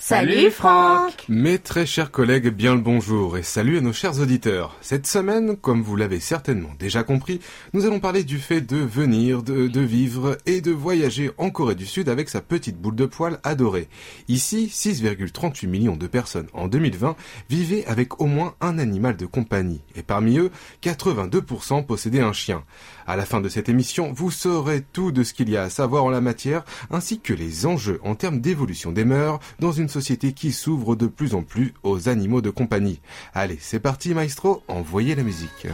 Salut 0.07 0.51
Franck 0.51 1.25
Mes 1.31 1.59
très 1.59 1.87
chers 1.87 2.11
collègues, 2.11 2.49
bien 2.49 2.75
le 2.75 2.83
bonjour 2.83 3.39
et 3.39 3.43
salut 3.43 3.79
à 3.79 3.81
nos 3.81 3.95
chers 3.95 4.21
auditeurs. 4.21 4.77
Cette 4.83 5.07
semaine, 5.07 5.57
comme 5.57 5.81
vous 5.81 5.97
l'avez 5.97 6.21
certainement 6.21 6.69
déjà 6.79 7.03
compris, 7.05 7.41
nous 7.73 7.87
allons 7.87 8.01
parler 8.01 8.23
du 8.23 8.37
fait 8.37 8.61
de 8.61 8.77
venir, 8.77 9.43
de, 9.43 9.67
de, 9.67 9.81
vivre 9.81 10.37
et 10.45 10.61
de 10.61 10.73
voyager 10.73 11.31
en 11.39 11.49
Corée 11.49 11.75
du 11.75 11.87
Sud 11.87 12.11
avec 12.11 12.29
sa 12.29 12.43
petite 12.43 12.77
boule 12.77 12.97
de 12.97 13.07
poil 13.07 13.41
adorée. 13.45 13.89
Ici, 14.29 14.71
6,38 14.71 15.69
millions 15.69 15.97
de 15.97 16.07
personnes 16.07 16.49
en 16.53 16.69
2020 16.69 17.17
vivaient 17.49 17.87
avec 17.87 18.21
au 18.21 18.27
moins 18.27 18.57
un 18.61 18.79
animal 18.79 19.17
de 19.17 19.25
compagnie 19.25 19.81
et 19.97 20.03
parmi 20.03 20.37
eux, 20.37 20.51
82% 20.83 21.87
possédaient 21.87 22.21
un 22.21 22.35
chien. 22.35 22.63
À 23.07 23.17
la 23.17 23.27
fin 23.27 23.41
de 23.41 23.49
cette 23.49 23.69
émission, 23.69 24.13
vous 24.13 24.31
saurez 24.31 24.83
tout 24.93 25.13
de 25.13 25.23
ce 25.23 25.35
qu'il 25.35 25.51
y 25.51 25.57
a 25.57 25.65
à 25.65 25.71
savoir 25.71 26.05
en 26.05 26.11
la 26.11 26.21
matière 26.21 26.65
ainsi 26.91 27.21
que 27.21 27.33
les 27.33 27.67
enjeux 27.67 28.01
en 28.03 28.15
termes 28.15 28.41
d'évolution 28.41 28.93
des 28.93 29.05
mœurs 29.05 29.41
dans 29.61 29.73
une 29.73 29.89
société 29.89 30.33
qui 30.33 30.53
s'ouvre 30.53 30.97
de 30.97 31.07
plus 31.07 31.35
en 31.35 31.43
plus 31.43 31.75
aux 31.83 32.09
animaux 32.09 32.41
de 32.41 32.51
compagnie. 32.51 33.01
Allez, 33.35 33.59
c'est 33.61 33.81
parti 33.81 34.15
maestro, 34.15 34.63
envoyez 34.69 35.15
la 35.15 35.23
musique. 35.23 35.67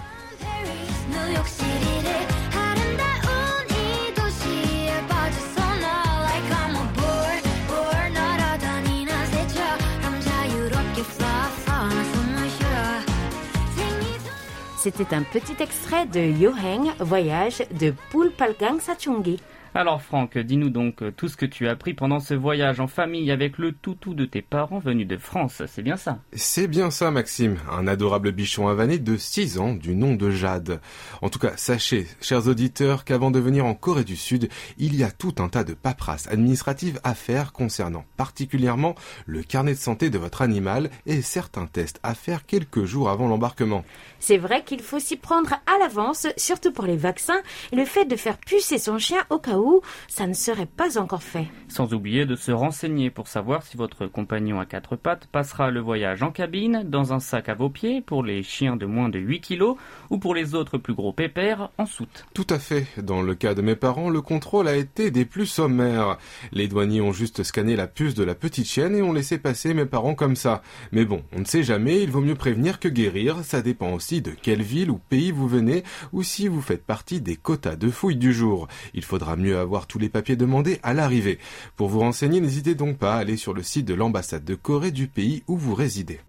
C'était 14.82 15.14
un 15.14 15.24
petit 15.24 15.62
extrait 15.62 16.06
de 16.06 16.20
Yoheng, 16.20 16.94
Voyage 17.00 17.62
de 17.78 17.92
Pulpalgang 18.10 18.80
Sachungi. 18.80 19.38
Alors 19.72 20.02
Franck, 20.02 20.36
dis-nous 20.36 20.68
donc 20.68 21.04
tout 21.16 21.28
ce 21.28 21.36
que 21.36 21.46
tu 21.46 21.68
as 21.68 21.70
appris 21.70 21.94
pendant 21.94 22.18
ce 22.18 22.34
voyage 22.34 22.80
en 22.80 22.88
famille 22.88 23.30
avec 23.30 23.56
le 23.56 23.70
toutou 23.70 24.14
de 24.14 24.24
tes 24.24 24.42
parents 24.42 24.80
venus 24.80 25.06
de 25.06 25.16
France, 25.16 25.62
c'est 25.68 25.82
bien 25.82 25.96
ça? 25.96 26.18
C'est 26.32 26.66
bien 26.66 26.90
ça 26.90 27.12
Maxime, 27.12 27.56
un 27.70 27.86
adorable 27.86 28.32
bichon 28.32 28.66
avané 28.66 28.98
de 28.98 29.16
6 29.16 29.60
ans 29.60 29.74
du 29.74 29.94
nom 29.94 30.16
de 30.16 30.28
Jade. 30.32 30.80
En 31.22 31.28
tout 31.28 31.38
cas, 31.38 31.52
sachez, 31.56 32.08
chers 32.20 32.48
auditeurs, 32.48 33.04
qu'avant 33.04 33.30
de 33.30 33.38
venir 33.38 33.64
en 33.64 33.74
Corée 33.74 34.02
du 34.02 34.16
Sud, 34.16 34.48
il 34.76 34.96
y 34.96 35.04
a 35.04 35.12
tout 35.12 35.34
un 35.38 35.48
tas 35.48 35.62
de 35.62 35.74
paperasses 35.74 36.26
administratives 36.26 36.98
à 37.04 37.14
faire 37.14 37.52
concernant 37.52 38.04
particulièrement 38.16 38.96
le 39.26 39.44
carnet 39.44 39.74
de 39.74 39.78
santé 39.78 40.10
de 40.10 40.18
votre 40.18 40.42
animal 40.42 40.90
et 41.06 41.22
certains 41.22 41.66
tests 41.66 42.00
à 42.02 42.14
faire 42.14 42.44
quelques 42.44 42.86
jours 42.86 43.08
avant 43.08 43.28
l'embarquement. 43.28 43.84
C'est 44.18 44.36
vrai 44.36 44.64
qu'il 44.64 44.82
faut 44.82 44.98
s'y 44.98 45.16
prendre 45.16 45.54
à 45.66 45.78
l'avance, 45.78 46.26
surtout 46.36 46.72
pour 46.72 46.86
les 46.86 46.96
vaccins, 46.96 47.40
et 47.70 47.76
le 47.76 47.84
fait 47.84 48.04
de 48.04 48.16
faire 48.16 48.36
pucer 48.36 48.78
son 48.78 48.98
chien 48.98 49.20
au 49.30 49.38
cas 49.38 49.58
où 49.58 49.59
ça 50.08 50.26
ne 50.26 50.34
serait 50.34 50.66
pas 50.66 50.98
encore 50.98 51.22
fait. 51.22 51.48
Sans 51.68 51.94
oublier 51.94 52.26
de 52.26 52.36
se 52.36 52.52
renseigner 52.52 53.10
pour 53.10 53.28
savoir 53.28 53.62
si 53.62 53.76
votre 53.76 54.06
compagnon 54.06 54.60
à 54.60 54.66
quatre 54.66 54.96
pattes 54.96 55.26
passera 55.26 55.70
le 55.70 55.80
voyage 55.80 56.22
en 56.22 56.30
cabine, 56.30 56.82
dans 56.84 57.12
un 57.12 57.20
sac 57.20 57.48
à 57.48 57.54
vos 57.54 57.70
pieds 57.70 58.00
pour 58.00 58.22
les 58.22 58.42
chiens 58.42 58.76
de 58.76 58.86
moins 58.86 59.08
de 59.08 59.18
8 59.18 59.40
kilos 59.40 59.76
ou 60.10 60.18
pour 60.18 60.34
les 60.34 60.54
autres 60.54 60.78
plus 60.78 60.94
gros 60.94 61.12
pépères 61.12 61.70
en 61.78 61.86
soute. 61.86 62.24
Tout 62.34 62.46
à 62.50 62.58
fait. 62.58 62.86
Dans 63.02 63.22
le 63.22 63.34
cas 63.34 63.54
de 63.54 63.62
mes 63.62 63.76
parents, 63.76 64.10
le 64.10 64.20
contrôle 64.20 64.68
a 64.68 64.76
été 64.76 65.10
des 65.10 65.24
plus 65.24 65.46
sommaires. 65.46 66.18
Les 66.52 66.68
douaniers 66.68 67.00
ont 67.00 67.12
juste 67.12 67.42
scanné 67.42 67.76
la 67.76 67.86
puce 67.86 68.14
de 68.14 68.24
la 68.24 68.34
petite 68.34 68.66
chienne 68.66 68.94
et 68.94 69.02
ont 69.02 69.12
laissé 69.12 69.38
passer 69.38 69.74
mes 69.74 69.86
parents 69.86 70.14
comme 70.14 70.36
ça. 70.36 70.62
Mais 70.92 71.04
bon, 71.04 71.22
on 71.34 71.40
ne 71.40 71.44
sait 71.44 71.62
jamais, 71.62 72.02
il 72.02 72.10
vaut 72.10 72.20
mieux 72.20 72.34
prévenir 72.34 72.80
que 72.80 72.88
guérir, 72.88 73.44
ça 73.44 73.62
dépend 73.62 73.92
aussi 73.92 74.22
de 74.22 74.30
quelle 74.30 74.62
ville 74.62 74.90
ou 74.90 74.98
pays 74.98 75.32
vous 75.32 75.48
venez 75.48 75.84
ou 76.12 76.22
si 76.22 76.48
vous 76.48 76.62
faites 76.62 76.84
partie 76.84 77.20
des 77.20 77.36
quotas 77.36 77.76
de 77.76 77.90
fouilles 77.90 78.16
du 78.16 78.32
jour. 78.32 78.68
Il 78.94 79.04
faudra 79.04 79.36
mieux 79.36 79.49
avoir 79.54 79.86
tous 79.86 79.98
les 79.98 80.08
papiers 80.08 80.36
demandés 80.36 80.78
à 80.82 80.94
l'arrivée. 80.94 81.38
Pour 81.76 81.88
vous 81.88 82.00
renseigner, 82.00 82.40
n'hésitez 82.40 82.74
donc 82.74 82.98
pas 82.98 83.14
à 83.14 83.18
aller 83.18 83.36
sur 83.36 83.54
le 83.54 83.62
site 83.62 83.86
de 83.86 83.94
l'ambassade 83.94 84.44
de 84.44 84.54
Corée 84.54 84.90
du 84.90 85.06
pays 85.06 85.42
où 85.48 85.56
vous 85.56 85.74
résidez. 85.74 86.20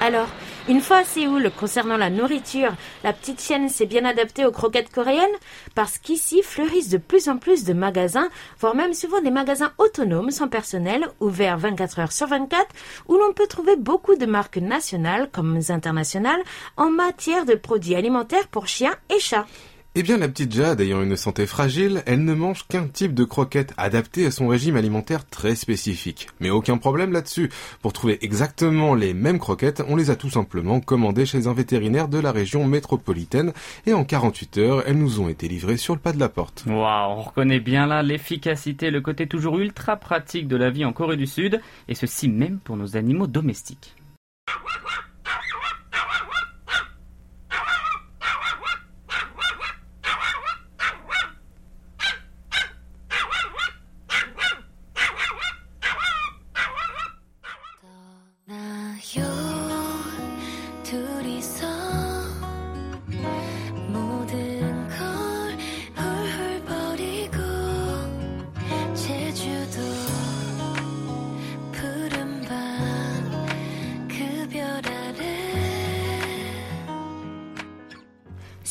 Alors, 0.00 0.28
Une 0.68 0.80
fois 0.80 0.98
à 0.98 1.04
Séoul, 1.04 1.50
concernant 1.58 1.96
la 1.96 2.08
nourriture, 2.08 2.72
la 3.02 3.12
petite 3.12 3.42
chienne 3.42 3.68
s'est 3.68 3.86
bien 3.86 4.04
adaptée 4.04 4.46
aux 4.46 4.52
croquettes 4.52 4.92
coréennes 4.92 5.26
parce 5.74 5.98
qu'ici 5.98 6.40
fleurissent 6.40 6.88
de 6.88 6.98
plus 6.98 7.28
en 7.28 7.36
plus 7.36 7.64
de 7.64 7.72
magasins, 7.72 8.28
voire 8.60 8.76
même 8.76 8.94
souvent 8.94 9.20
des 9.20 9.32
magasins 9.32 9.72
autonomes 9.78 10.30
sans 10.30 10.46
personnel, 10.46 11.08
ouverts 11.18 11.58
24 11.58 11.98
heures 11.98 12.12
sur 12.12 12.28
24, 12.28 12.64
où 13.08 13.16
l'on 13.16 13.32
peut 13.32 13.48
trouver 13.48 13.74
beaucoup 13.74 14.14
de 14.14 14.24
marques 14.24 14.58
nationales 14.58 15.28
comme 15.32 15.58
internationales 15.68 16.42
en 16.76 16.90
matière 16.90 17.44
de 17.44 17.54
produits 17.54 17.96
alimentaires 17.96 18.46
pour 18.46 18.68
chiens 18.68 18.94
et 19.10 19.18
chats. 19.18 19.46
Eh 19.94 20.02
bien, 20.02 20.16
la 20.16 20.28
petite 20.28 20.54
Jade, 20.54 20.80
ayant 20.80 21.02
une 21.02 21.16
santé 21.16 21.46
fragile, 21.46 22.02
elle 22.06 22.24
ne 22.24 22.32
mange 22.32 22.66
qu'un 22.66 22.86
type 22.86 23.12
de 23.12 23.24
croquette 23.24 23.74
adapté 23.76 24.24
à 24.24 24.30
son 24.30 24.48
régime 24.48 24.76
alimentaire 24.76 25.28
très 25.28 25.54
spécifique. 25.54 26.28
Mais 26.40 26.48
aucun 26.48 26.78
problème 26.78 27.12
là-dessus. 27.12 27.50
Pour 27.82 27.92
trouver 27.92 28.16
exactement 28.24 28.94
les 28.94 29.12
mêmes 29.12 29.38
croquettes, 29.38 29.82
on 29.86 29.96
les 29.96 30.08
a 30.08 30.16
tout 30.16 30.30
simplement 30.30 30.80
commandées 30.80 31.26
chez 31.26 31.46
un 31.46 31.52
vétérinaire 31.52 32.08
de 32.08 32.18
la 32.18 32.32
région 32.32 32.66
métropolitaine 32.66 33.52
et 33.84 33.92
en 33.92 34.04
48 34.04 34.56
heures, 34.56 34.82
elles 34.86 34.96
nous 34.96 35.20
ont 35.20 35.28
été 35.28 35.46
livrées 35.46 35.76
sur 35.76 35.92
le 35.92 36.00
pas 36.00 36.14
de 36.14 36.20
la 36.20 36.30
porte. 36.30 36.64
Waouh, 36.66 37.18
on 37.18 37.20
reconnaît 37.20 37.60
bien 37.60 37.86
là 37.86 38.02
l'efficacité, 38.02 38.90
le 38.90 39.02
côté 39.02 39.26
toujours 39.26 39.58
ultra 39.58 39.96
pratique 39.96 40.48
de 40.48 40.56
la 40.56 40.70
vie 40.70 40.86
en 40.86 40.94
Corée 40.94 41.18
du 41.18 41.26
Sud, 41.26 41.60
et 41.88 41.94
ceci 41.94 42.30
même 42.30 42.60
pour 42.64 42.78
nos 42.78 42.96
animaux 42.96 43.26
domestiques. 43.26 43.94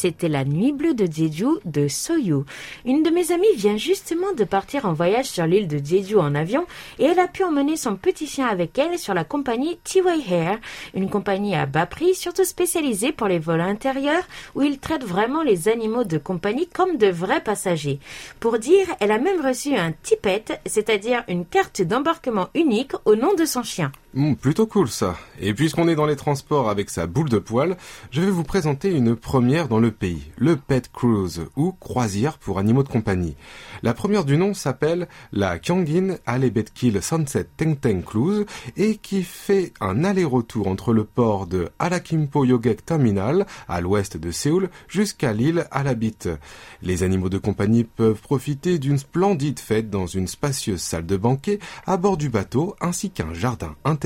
C'était 0.02 0.30
la 0.30 0.46
nuit 0.46 0.72
bleue 0.72 0.96
de 0.96 1.06
Jeju 1.06 1.60
de 1.64 1.88
Soyu. 1.88 2.38
Une 2.86 3.04
de 3.04 3.12
mes 3.12 3.32
amies 3.32 3.56
vient 3.56 3.78
justement 3.78 4.34
de 4.36 4.44
partir 4.44 4.86
en 4.86 4.94
voyage 4.94 5.28
sur 5.28 5.46
l'île 5.46 5.68
de 5.68 5.78
Jeju 5.78 6.18
en 6.18 6.34
avion 6.34 6.66
et 6.98 7.04
elle 7.04 7.20
a 7.20 7.28
pu 7.28 7.44
emmener 7.44 7.78
son 7.78 7.96
petit 7.98 8.26
chien 8.26 8.48
avec 8.48 8.80
elle 8.80 8.98
sur 8.98 9.14
la 9.14 9.24
compagnie 9.24 9.78
T-Way 9.84 10.22
Hair, 10.28 10.58
une 10.96 11.08
compagnie 11.08 11.56
à 11.56 11.68
bas 11.68 11.86
prix 11.86 12.16
surtout 12.16 12.46
spécialisée 12.46 13.12
pour 13.12 13.28
les 13.28 13.38
vols 13.38 13.62
intérieurs 13.62 14.24
où 14.56 14.64
ils 14.64 14.80
traitent 14.80 15.06
vraiment 15.06 15.44
les 15.44 15.68
animaux 15.68 16.04
de 16.04 16.18
compagnie 16.18 16.66
comme 16.66 16.98
de 16.98 17.12
vrais 17.12 17.44
passagers. 17.44 18.00
Pour 18.40 18.58
dire, 18.58 18.88
elle 19.02 19.12
a 19.12 19.20
même 19.20 19.46
reçu 19.46 19.76
un 19.76 19.92
tippet, 19.92 20.46
c'est-à-dire 20.66 21.24
une 21.28 21.46
carte 21.46 21.84
d'embarquement 21.84 22.48
unique 22.56 22.94
au 23.06 23.16
nom 23.16 23.36
de 23.36 23.46
son 23.46 23.62
chien. 23.62 23.92
Hmm, 24.14 24.34
plutôt 24.34 24.68
cool 24.68 24.90
ça. 24.90 25.16
Et 25.40 25.54
puisqu'on 25.54 25.88
est 25.88 25.96
dans 25.96 26.06
les 26.06 26.18
transports 26.18 26.70
avec 26.70 26.90
sa 26.90 27.08
boule 27.08 27.30
de 27.30 27.40
poil, 27.40 27.78
je 28.12 28.20
vais 28.20 28.30
vous 28.30 28.44
présenter 28.44 28.92
une 28.92 29.16
première 29.16 29.70
dans 29.70 29.80
le 29.80 29.92
pays, 29.92 30.34
le 30.38 30.58
Pet 30.58 30.92
Cruise, 30.92 31.46
ou 31.56 31.72
croisière 31.72 32.38
pour 32.38 32.60
animaux 32.60 32.84
de 32.84 32.90
compagnie. 32.90 33.38
La 33.84 33.94
première 33.94 34.26
du 34.26 34.36
nom 34.36 34.54
s'appelle 34.54 35.08
la 35.32 35.60
Kyongin 35.60 36.18
Alebetkil 36.26 37.02
Sunset 37.02 37.48
Tengteng 37.56 38.02
Cruise 38.02 38.46
et 38.76 38.98
qui 38.98 39.24
fait 39.24 39.72
un 39.80 40.04
aller-retour 40.04 40.68
entre 40.68 40.92
le 40.92 41.06
port 41.06 41.48
de 41.48 41.70
Alakimpo 41.80 42.44
Yogek 42.44 42.86
Terminal, 42.86 43.46
à 43.70 43.80
l'ouest 43.80 44.18
de 44.18 44.32
Séoul, 44.32 44.70
jusqu'à 44.90 45.32
l'île 45.32 45.68
Alabit. 45.72 46.28
Les 46.82 47.04
animaux 47.04 47.30
de 47.30 47.38
compagnie 47.38 47.86
peuvent 47.86 48.22
profiter 48.22 48.78
d'une 48.78 48.98
splendide 48.98 49.62
fête 49.62 49.90
dans 49.90 50.06
une 50.06 50.28
spacieuse 50.28 50.82
salle 50.82 51.06
de 51.06 51.16
banquet 51.16 51.60
à 51.86 51.96
bord 51.96 52.18
du 52.18 52.28
bateau 52.28 52.76
ainsi 52.82 53.10
qu'un 53.10 53.34
jardin 53.34 53.78
intérieur 53.86 54.01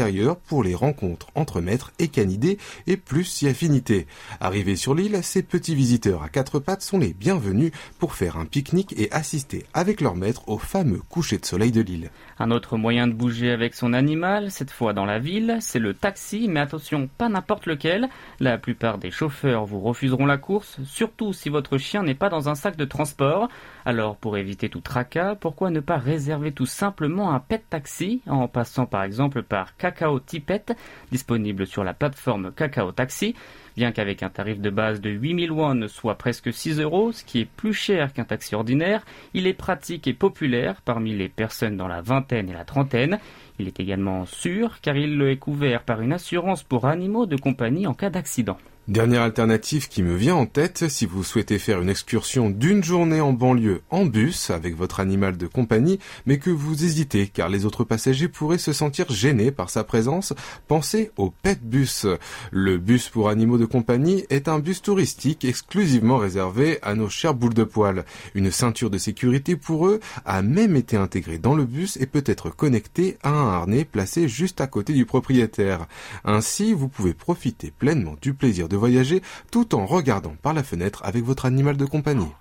pour 0.48 0.64
les 0.64 0.76
rencontres 0.76 1.28
entre 1.36 1.62
maîtres 1.62 1.94
et 2.00 2.10
canidés 2.10 2.58
et 2.86 2.98
plus 2.98 3.24
si 3.24 3.48
affinité. 3.48 4.08
Arrivés 4.40 4.76
sur 4.76 4.94
l'île, 4.94 5.20
ces 5.24 5.42
petits 5.42 5.76
visiteurs 5.76 6.22
à 6.22 6.30
quatre 6.30 6.60
pattes 6.60 6.82
sont 6.82 6.98
les 6.98 7.14
bienvenus 7.14 7.72
pour 7.98 8.14
faire 8.14 8.38
un 8.38 8.46
pique-nique 8.46 8.94
et 8.98 9.10
assister 9.12 9.66
avec 9.74 10.02
leur 10.02 10.16
maître 10.16 10.50
au 10.50 10.58
fameux 10.58 11.02
coucher 11.10 11.38
de 11.38 11.46
soleil 11.46 11.72
de 11.72 11.82
l'île. 11.82 12.12
Un 12.38 12.52
autre 12.52 12.76
moyen 12.76 13.08
de 13.08 13.14
bouger 13.14 13.50
avec 13.52 13.76
son 13.76 13.94
animal, 13.94 14.52
cette 14.52 14.70
fois 14.70 14.92
dans 14.92 15.06
la 15.06 15.20
ville, 15.20 15.58
c'est 15.62 15.80
le 15.80 15.94
taxi, 15.94 16.48
mais 16.50 16.60
attention, 16.60 17.08
pas 17.18 17.30
n'importe 17.30 17.66
lequel. 17.66 18.10
La 18.42 18.58
plupart 18.58 18.98
des 18.98 19.10
chauffeurs 19.10 19.66
vous 19.66 19.80
refuseront 19.80 20.26
la 20.26 20.38
course, 20.38 20.78
surtout 20.84 21.32
si 21.32 21.48
votre 21.48 21.78
chien 21.78 22.04
n'est 22.04 22.14
pas 22.14 22.28
dans 22.28 22.50
un 22.50 22.56
sac 22.56 22.76
de 22.76 22.84
transport. 22.84 23.48
Alors, 23.86 24.18
pour 24.18 24.36
éviter 24.36 24.68
tout 24.68 24.82
tracas, 24.82 25.36
pourquoi 25.36 25.70
ne 25.70 25.80
pas 25.80 25.98
réserver 25.98 26.52
tout 26.52 26.66
simplement 26.66 27.34
un 27.34 27.40
pet 27.40 27.64
taxi 27.70 28.22
en 28.28 28.50
passant 28.50 28.86
par 28.86 29.04
exemple 29.04 29.42
par 29.42 29.78
Kakao 29.78 30.20
Tipet, 30.20 30.66
disponible 31.12 31.66
sur 31.66 31.86
la 31.86 31.94
plateforme 31.94 32.52
Kakao 32.52 32.92
Taxi 32.92 33.34
Bien 33.76 33.92
qu'avec 33.92 34.24
un 34.24 34.30
tarif 34.30 34.62
de 34.62 34.70
base 34.70 35.02
de 35.02 35.10
8000 35.10 35.52
won, 35.52 35.88
soit 35.90 36.16
presque 36.16 36.54
6 36.54 36.80
euros, 36.80 37.12
ce 37.12 37.26
qui 37.26 37.42
est 37.42 37.46
plus 37.46 37.74
cher 37.74 38.14
qu'un 38.14 38.24
taxi 38.24 38.56
ordinaire, 38.56 39.04
il 39.34 39.48
est 39.48 39.54
pratique 39.54 40.08
et 40.08 40.14
populaire 40.14 40.82
parmi 40.82 41.14
les 41.14 41.28
personnes 41.28 41.76
dans 41.76 41.90
la 41.90 42.02
vingtaine 42.02 42.50
et 42.50 42.54
la 42.54 42.64
trentaine. 42.64 43.20
Il 43.60 43.68
est 43.68 43.80
également 43.80 44.26
sûr 44.26 44.80
car 44.82 44.96
il 44.96 45.22
est 45.22 45.38
couvert 45.38 45.84
par 45.84 46.02
une 46.02 46.14
assurance 46.14 46.64
pour 46.64 46.86
animaux 46.86 47.26
de 47.26 47.36
compagnie 47.36 47.86
en 47.86 47.94
cas 47.94 48.10
d'accident. 48.10 48.58
Dernière 48.88 49.24
alternative 49.24 49.88
qui 49.88 50.04
me 50.04 50.14
vient 50.16 50.36
en 50.36 50.46
tête, 50.46 50.88
si 50.90 51.08
vous 51.08 51.24
souhaitez 51.24 51.58
faire 51.58 51.82
une 51.82 51.90
excursion 51.90 52.52
d'une 52.52 52.84
journée 52.84 53.20
en 53.20 53.34
banlieue 53.34 53.82
en 53.90 54.06
bus 54.06 54.52
avec 54.52 54.76
votre 54.76 55.00
animal 55.00 55.38
de 55.38 55.48
compagnie, 55.48 55.98
mais 56.28 56.38
que 56.38 56.52
vous 56.52 56.86
hésitez 56.86 57.26
car 57.26 57.50
les 57.50 57.66
autres 57.66 57.84
passagers 57.84 58.28
pourraient 58.28 58.60
se 58.60 58.74
sentir 58.74 59.10
gênés 59.10 59.50
par 59.50 59.72
sa 59.72 59.84
présence, 59.84 60.34
pensez 60.68 61.10
au 61.18 61.32
Pet 61.32 61.60
Bus. 61.68 62.06
Le 62.52 62.78
bus 62.78 63.10
pour 63.10 63.30
animaux 63.30 63.58
de 63.58 63.66
compagnie 63.66 64.24
est 64.30 64.48
un 64.48 64.60
bus 64.60 64.84
touristique 64.84 65.46
exclusivement 65.46 66.18
réservé 66.18 66.78
à 66.84 66.94
nos 66.94 67.10
chers 67.10 67.34
boules 67.34 67.56
de 67.56 67.64
poil. 67.64 68.06
Une 68.36 68.52
ceinture 68.52 68.92
de 68.92 69.00
sécurité 69.00 69.56
pour 69.56 69.88
eux 69.88 70.00
a 70.26 70.44
même 70.44 70.76
été 70.76 70.96
intégrée 70.96 71.40
dans 71.40 71.56
le 71.56 71.66
bus 71.66 71.98
et 72.00 72.06
peut 72.06 72.24
être 72.28 72.52
connectée 72.52 73.18
à 73.24 73.32
un 73.32 73.48
harnais 73.48 73.84
placé 73.84 74.28
juste 74.28 74.62
à 74.62 74.68
côté 74.68 74.94
du 74.94 75.08
propriétaire. 75.08 75.88
Ainsi, 76.24 76.72
vous 76.72 76.88
pouvez 76.88 77.16
profiter 77.16 77.72
pleinement 77.72 78.14
du 78.22 78.36
plaisir 78.36 78.70
de 78.70 78.75
voyager 78.76 79.22
tout 79.52 79.76
en 79.76 79.86
regardant 79.86 80.36
par 80.42 80.54
la 80.54 80.64
fenêtre 80.64 81.02
avec 81.04 81.24
votre 81.24 81.46
animal 81.46 81.78
de 81.78 81.86
compagnie. 81.86 82.32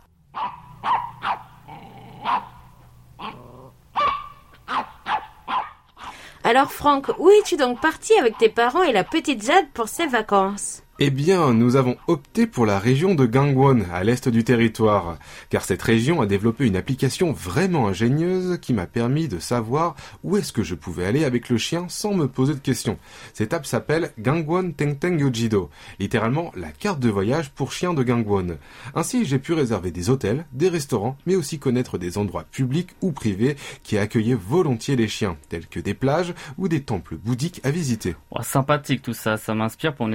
Alors 6.46 6.72
Franck, 6.72 7.10
où 7.18 7.30
es-tu 7.30 7.56
donc 7.56 7.80
parti 7.80 8.12
avec 8.18 8.36
tes 8.36 8.50
parents 8.50 8.82
et 8.82 8.92
la 8.92 9.02
petite 9.02 9.42
Jade 9.42 9.70
pour 9.72 9.88
ces 9.88 10.06
vacances? 10.06 10.82
Eh 11.00 11.11
bien, 11.11 11.52
nous 11.54 11.74
avons 11.74 11.96
opté 12.07 12.46
pour 12.46 12.66
la 12.66 12.78
région 12.78 13.16
de 13.16 13.26
Gangwon, 13.26 13.83
à 13.92 14.04
l'est 14.04 14.28
du 14.28 14.44
territoire, 14.44 15.18
car 15.50 15.64
cette 15.64 15.83
région 15.83 16.20
a 16.20 16.26
développé 16.26 16.66
une 16.66 16.76
application 16.76 17.33
vraiment 17.33 17.88
ingénieuse 17.88 18.59
qui 18.62 18.72
m'a 18.72 18.87
permis 18.87 19.26
de 19.26 19.40
savoir 19.40 19.96
où 20.22 20.37
est-ce 20.37 20.52
que 20.52 20.62
je 20.62 20.76
pouvais 20.76 21.04
aller 21.04 21.24
avec 21.24 21.48
le 21.48 21.59
chien 21.59 21.87
sans 21.88 22.14
me 22.14 22.28
poser 22.28 22.54
de 22.54 22.61
questions. 22.61 22.96
Cette 23.33 23.52
app 23.52 23.66
s'appelle 23.66 24.12
Gangwon 24.20 24.70
Tengteng 24.70 25.18
Yojido, 25.18 25.68
littéralement 25.98 26.52
la 26.54 26.70
carte 26.70 27.00
de 27.00 27.11
voyage 27.11 27.50
pour 27.50 27.72
chiens 27.72 27.92
de 27.92 28.04
Gangwon. 28.04 28.57
Ainsi, 28.94 29.24
j'ai 29.24 29.40
pu 29.40 29.52
réserver 29.52 29.90
des 29.90 30.11
hôtels, 30.11 30.46
des 30.52 30.68
restaurants, 30.68 31.16
mais 31.26 31.35
aussi 31.35 31.59
connaître 31.59 31.98
des 31.98 32.18
endroits 32.18 32.44
publics 32.44 32.90
ou 33.02 33.11
privés 33.11 33.57
qui 33.83 33.98
accueillaient 33.98 34.35
volontiers 34.35 34.94
les 34.94 35.09
chiens, 35.09 35.37
tels 35.48 35.66
que 35.66 35.80
des 35.80 35.94
plages 35.94 36.35
ou 36.57 36.68
des 36.68 36.83
temples 36.85 37.16
bouddhiques 37.16 37.61
à 37.64 37.72
visiter. 37.72 38.14
Sympathique 38.42 39.02
tout 39.02 39.12
ça, 39.12 39.37
ça 39.37 39.57
m'inspire 39.57 39.92
pour 39.92 40.07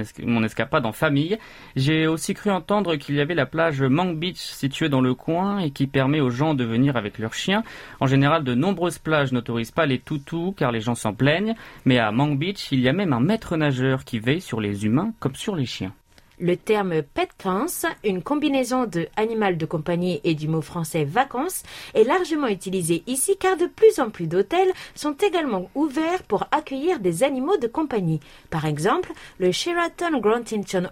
en 0.86 0.92
famille. 0.92 1.38
J'ai 1.76 2.06
aussi 2.06 2.34
cru 2.34 2.50
entendre 2.50 2.96
qu'il 2.96 3.14
y 3.14 3.20
avait 3.20 3.34
la 3.34 3.46
plage 3.46 3.82
Mang 3.82 4.14
Beach 4.14 4.38
située 4.38 4.88
dans 4.88 5.00
le 5.00 5.14
coin 5.14 5.58
et 5.58 5.70
qui 5.70 5.86
permet 5.86 6.20
aux 6.20 6.30
gens 6.30 6.54
de 6.54 6.64
venir 6.64 6.96
avec 6.96 7.18
leurs 7.18 7.34
chiens. 7.34 7.62
En 8.00 8.06
général, 8.06 8.44
de 8.44 8.54
nombreuses 8.54 8.98
plages 8.98 9.32
n'autorisent 9.32 9.70
pas 9.70 9.86
les 9.86 9.98
toutous 9.98 10.54
car 10.56 10.72
les 10.72 10.80
gens 10.80 10.94
s'en 10.94 11.12
plaignent, 11.12 11.54
mais 11.84 11.98
à 11.98 12.10
Mang 12.12 12.36
Beach, 12.36 12.68
il 12.72 12.80
y 12.80 12.88
a 12.88 12.92
même 12.92 13.12
un 13.12 13.20
maître 13.20 13.56
nageur 13.56 14.04
qui 14.04 14.18
veille 14.18 14.40
sur 14.40 14.60
les 14.60 14.84
humains 14.86 15.12
comme 15.20 15.34
sur 15.34 15.56
les 15.56 15.66
chiens. 15.66 15.92
Le 16.42 16.56
terme 16.56 17.02
petcance, 17.02 17.84
une 18.02 18.22
combinaison 18.22 18.86
de 18.86 19.08
animal 19.16 19.58
de 19.58 19.66
compagnie 19.66 20.22
et 20.24 20.34
du 20.34 20.48
mot 20.48 20.62
français 20.62 21.04
vacances, 21.04 21.64
est 21.92 22.04
largement 22.04 22.46
utilisé 22.46 23.02
ici 23.06 23.36
car 23.38 23.58
de 23.58 23.66
plus 23.66 24.00
en 24.00 24.08
plus 24.08 24.26
d'hôtels 24.26 24.72
sont 24.94 25.12
également 25.12 25.68
ouverts 25.74 26.22
pour 26.22 26.46
accueillir 26.50 26.98
des 26.98 27.24
animaux 27.24 27.58
de 27.58 27.66
compagnie. 27.66 28.20
Par 28.48 28.64
exemple, 28.64 29.12
le 29.38 29.52
Sheraton 29.52 30.18
Grand 30.18 30.40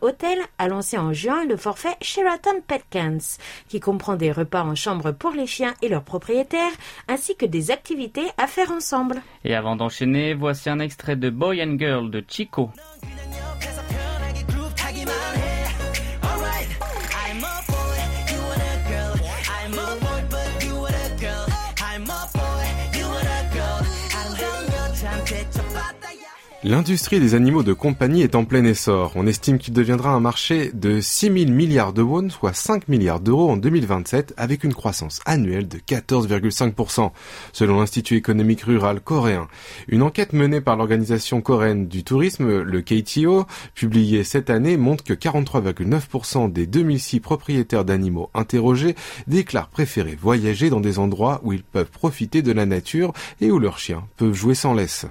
Hotel 0.02 0.38
a 0.58 0.68
lancé 0.68 0.98
en 0.98 1.14
juin 1.14 1.46
le 1.46 1.56
forfait 1.56 1.96
Sheraton 2.02 2.60
Petcance, 2.66 3.38
qui 3.68 3.80
comprend 3.80 4.16
des 4.16 4.32
repas 4.32 4.64
en 4.64 4.74
chambre 4.74 5.12
pour 5.12 5.30
les 5.30 5.46
chiens 5.46 5.72
et 5.80 5.88
leurs 5.88 6.04
propriétaires, 6.04 6.72
ainsi 7.08 7.36
que 7.36 7.46
des 7.46 7.70
activités 7.70 8.26
à 8.36 8.46
faire 8.46 8.70
ensemble. 8.70 9.22
Et 9.46 9.54
avant 9.54 9.76
d'enchaîner, 9.76 10.34
voici 10.34 10.68
un 10.68 10.80
extrait 10.80 11.16
de 11.16 11.30
Boy 11.30 11.62
and 11.62 11.78
Girl 11.78 12.10
de 12.10 12.22
Chico. 12.28 12.70
L'industrie 26.64 27.20
des 27.20 27.36
animaux 27.36 27.62
de 27.62 27.72
compagnie 27.72 28.22
est 28.22 28.34
en 28.34 28.44
plein 28.44 28.64
essor. 28.64 29.12
On 29.14 29.28
estime 29.28 29.58
qu'il 29.58 29.72
deviendra 29.72 30.10
un 30.10 30.18
marché 30.18 30.72
de 30.74 31.00
6 31.00 31.26
000 31.26 31.52
milliards 31.52 31.92
de 31.92 32.02
won, 32.02 32.30
soit 32.30 32.52
5 32.52 32.88
milliards 32.88 33.20
d'euros 33.20 33.48
en 33.48 33.56
2027, 33.56 34.34
avec 34.36 34.64
une 34.64 34.74
croissance 34.74 35.20
annuelle 35.24 35.68
de 35.68 35.78
14,5%, 35.78 37.12
selon 37.52 37.78
l'Institut 37.78 38.16
économique 38.16 38.62
rural 38.62 39.00
coréen. 39.00 39.46
Une 39.86 40.02
enquête 40.02 40.32
menée 40.32 40.60
par 40.60 40.76
l'organisation 40.76 41.40
coréenne 41.42 41.86
du 41.86 42.02
tourisme, 42.02 42.62
le 42.62 42.82
KTO, 42.82 43.46
publiée 43.76 44.24
cette 44.24 44.50
année, 44.50 44.76
montre 44.76 45.04
que 45.04 45.14
43,9% 45.14 46.50
des 46.50 46.66
2006 46.66 47.20
propriétaires 47.20 47.84
d'animaux 47.84 48.30
interrogés 48.34 48.96
déclarent 49.28 49.68
préférer 49.68 50.18
voyager 50.20 50.70
dans 50.70 50.80
des 50.80 50.98
endroits 50.98 51.40
où 51.44 51.52
ils 51.52 51.62
peuvent 51.62 51.92
profiter 51.92 52.42
de 52.42 52.50
la 52.50 52.66
nature 52.66 53.12
et 53.40 53.52
où 53.52 53.60
leurs 53.60 53.78
chiens 53.78 54.02
peuvent 54.16 54.34
jouer 54.34 54.56
sans 54.56 54.74
laisse. 54.74 55.06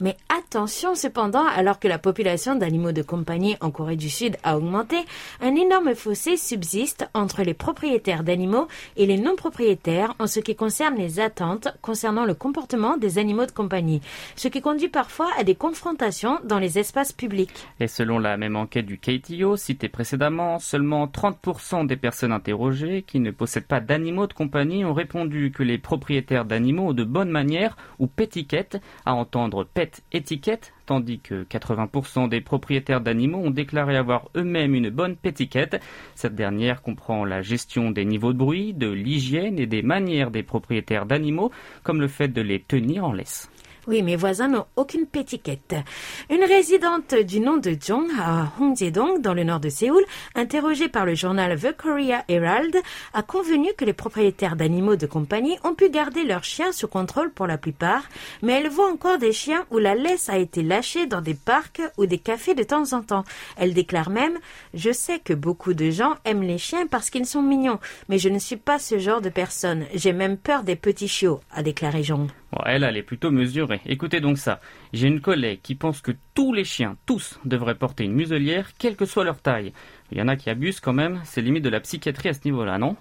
Mais 0.00 0.16
attention 0.28 0.94
cependant, 0.94 1.46
alors 1.46 1.78
que 1.78 1.88
la 1.88 1.98
population 1.98 2.54
d'animaux 2.54 2.92
de 2.92 3.02
compagnie 3.02 3.56
en 3.60 3.70
Corée 3.70 3.96
du 3.96 4.10
Sud 4.10 4.36
a 4.42 4.56
augmenté, 4.56 4.96
un 5.40 5.54
énorme 5.54 5.94
fossé 5.94 6.36
subsiste 6.36 7.08
entre 7.14 7.42
les 7.42 7.54
propriétaires 7.54 8.24
d'animaux 8.24 8.68
et 8.96 9.06
les 9.06 9.18
non-propriétaires 9.18 10.14
en 10.18 10.26
ce 10.26 10.40
qui 10.40 10.56
concerne 10.56 10.96
les 10.96 11.20
attentes 11.20 11.68
concernant 11.82 12.24
le 12.24 12.34
comportement 12.34 12.96
des 12.96 13.18
animaux 13.18 13.46
de 13.46 13.52
compagnie, 13.52 14.00
ce 14.36 14.48
qui 14.48 14.60
conduit 14.60 14.88
parfois 14.88 15.28
à 15.38 15.44
des 15.44 15.54
confrontations 15.54 16.38
dans 16.44 16.58
les 16.58 16.78
espaces 16.78 17.12
publics. 17.12 17.50
Et 17.80 17.88
selon 17.88 18.18
la 18.18 18.36
même 18.36 18.56
enquête 18.56 18.86
du 18.86 18.98
KTO 18.98 19.56
citée 19.56 19.88
précédemment, 19.88 20.58
seulement 20.58 21.06
30% 21.06 21.86
des 21.86 21.96
personnes 21.96 22.32
interrogées 22.32 23.02
qui 23.02 23.20
ne 23.20 23.30
possèdent 23.30 23.66
pas 23.66 23.80
d'animaux 23.80 24.26
de 24.26 24.32
compagnie 24.32 24.84
ont 24.84 24.94
répondu 24.94 25.52
que 25.54 25.62
les 25.62 25.78
propriétaires 25.78 26.44
d'animaux 26.44 26.88
ont 26.88 26.92
de 26.92 27.04
bonnes 27.04 27.30
manières 27.30 27.76
ou 27.98 28.06
pétiquettes, 28.06 28.80
à 29.04 29.14
entendre 29.14 29.64
étiquette, 30.12 30.72
tandis 30.86 31.20
que 31.20 31.44
80% 31.44 32.28
des 32.28 32.40
propriétaires 32.40 33.00
d'animaux 33.00 33.38
ont 33.38 33.50
déclaré 33.50 33.96
avoir 33.96 34.28
eux-mêmes 34.36 34.74
une 34.74 34.90
bonne 34.90 35.16
pétiquette. 35.16 35.80
Cette 36.14 36.34
dernière 36.34 36.82
comprend 36.82 37.24
la 37.24 37.42
gestion 37.42 37.90
des 37.90 38.04
niveaux 38.04 38.32
de 38.32 38.38
bruit, 38.38 38.74
de 38.74 38.90
l'hygiène 38.90 39.58
et 39.58 39.66
des 39.66 39.82
manières 39.82 40.30
des 40.30 40.42
propriétaires 40.42 41.06
d'animaux, 41.06 41.50
comme 41.82 42.00
le 42.00 42.08
fait 42.08 42.28
de 42.28 42.40
les 42.40 42.60
tenir 42.60 43.04
en 43.04 43.12
laisse. 43.12 43.50
Oui, 43.86 44.02
mes 44.02 44.16
voisins 44.16 44.48
n'ont 44.48 44.64
aucune 44.76 45.06
pétiquette. 45.06 45.74
Une 46.30 46.42
résidente 46.44 47.14
du 47.14 47.40
nom 47.40 47.58
de 47.58 47.76
Jong 47.78 48.08
à 48.18 48.50
Hongjae-dong, 48.58 49.20
dans 49.20 49.34
le 49.34 49.44
nord 49.44 49.60
de 49.60 49.68
Séoul, 49.68 50.02
interrogée 50.34 50.88
par 50.88 51.04
le 51.04 51.14
journal 51.14 51.60
The 51.60 51.76
Korea 51.76 52.24
Herald, 52.28 52.74
a 53.12 53.22
convenu 53.22 53.68
que 53.76 53.84
les 53.84 53.92
propriétaires 53.92 54.56
d'animaux 54.56 54.96
de 54.96 55.06
compagnie 55.06 55.58
ont 55.64 55.74
pu 55.74 55.90
garder 55.90 56.24
leurs 56.24 56.44
chiens 56.44 56.72
sous 56.72 56.88
contrôle 56.88 57.30
pour 57.30 57.46
la 57.46 57.58
plupart, 57.58 58.04
mais 58.42 58.54
elle 58.54 58.70
voit 58.70 58.90
encore 58.90 59.18
des 59.18 59.32
chiens 59.32 59.66
où 59.70 59.76
la 59.76 59.94
laisse 59.94 60.30
a 60.30 60.38
été 60.38 60.62
lâchée 60.62 61.06
dans 61.06 61.20
des 61.20 61.34
parcs 61.34 61.82
ou 61.98 62.06
des 62.06 62.18
cafés 62.18 62.54
de 62.54 62.62
temps 62.62 62.94
en 62.94 63.02
temps. 63.02 63.24
Elle 63.58 63.74
déclare 63.74 64.08
même 64.08 64.38
Je 64.72 64.92
sais 64.92 65.18
que 65.18 65.34
beaucoup 65.34 65.74
de 65.74 65.90
gens 65.90 66.14
aiment 66.24 66.42
les 66.42 66.58
chiens 66.58 66.86
parce 66.86 67.10
qu'ils 67.10 67.26
sont 67.26 67.42
mignons, 67.42 67.80
mais 68.08 68.18
je 68.18 68.30
ne 68.30 68.38
suis 68.38 68.56
pas 68.56 68.78
ce 68.78 68.98
genre 68.98 69.20
de 69.20 69.28
personne. 69.28 69.84
J'ai 69.94 70.14
même 70.14 70.38
peur 70.38 70.62
des 70.62 70.76
petits 70.76 71.08
chiots, 71.08 71.40
a 71.52 71.62
déclaré 71.62 72.02
Jong. 72.02 72.28
Elle, 72.66 72.84
elle 72.84 72.96
est 72.96 73.02
plutôt 73.02 73.30
mesurée. 73.30 73.80
Écoutez 73.86 74.20
donc 74.20 74.38
ça. 74.38 74.60
J'ai 74.92 75.08
une 75.08 75.20
collègue 75.20 75.60
qui 75.62 75.74
pense 75.74 76.00
que 76.00 76.12
tous 76.34 76.52
les 76.52 76.64
chiens, 76.64 76.96
tous, 77.06 77.38
devraient 77.44 77.74
porter 77.74 78.04
une 78.04 78.14
muselière, 78.14 78.70
quelle 78.78 78.96
que 78.96 79.06
soit 79.06 79.24
leur 79.24 79.40
taille. 79.40 79.72
Il 80.12 80.18
y 80.18 80.22
en 80.22 80.28
a 80.28 80.36
qui 80.36 80.50
abusent 80.50 80.80
quand 80.80 80.92
même, 80.92 81.20
c'est 81.24 81.42
limite 81.42 81.64
de 81.64 81.70
la 81.70 81.80
psychiatrie 81.80 82.28
à 82.28 82.34
ce 82.34 82.40
niveau-là, 82.44 82.78
non? 82.78 82.96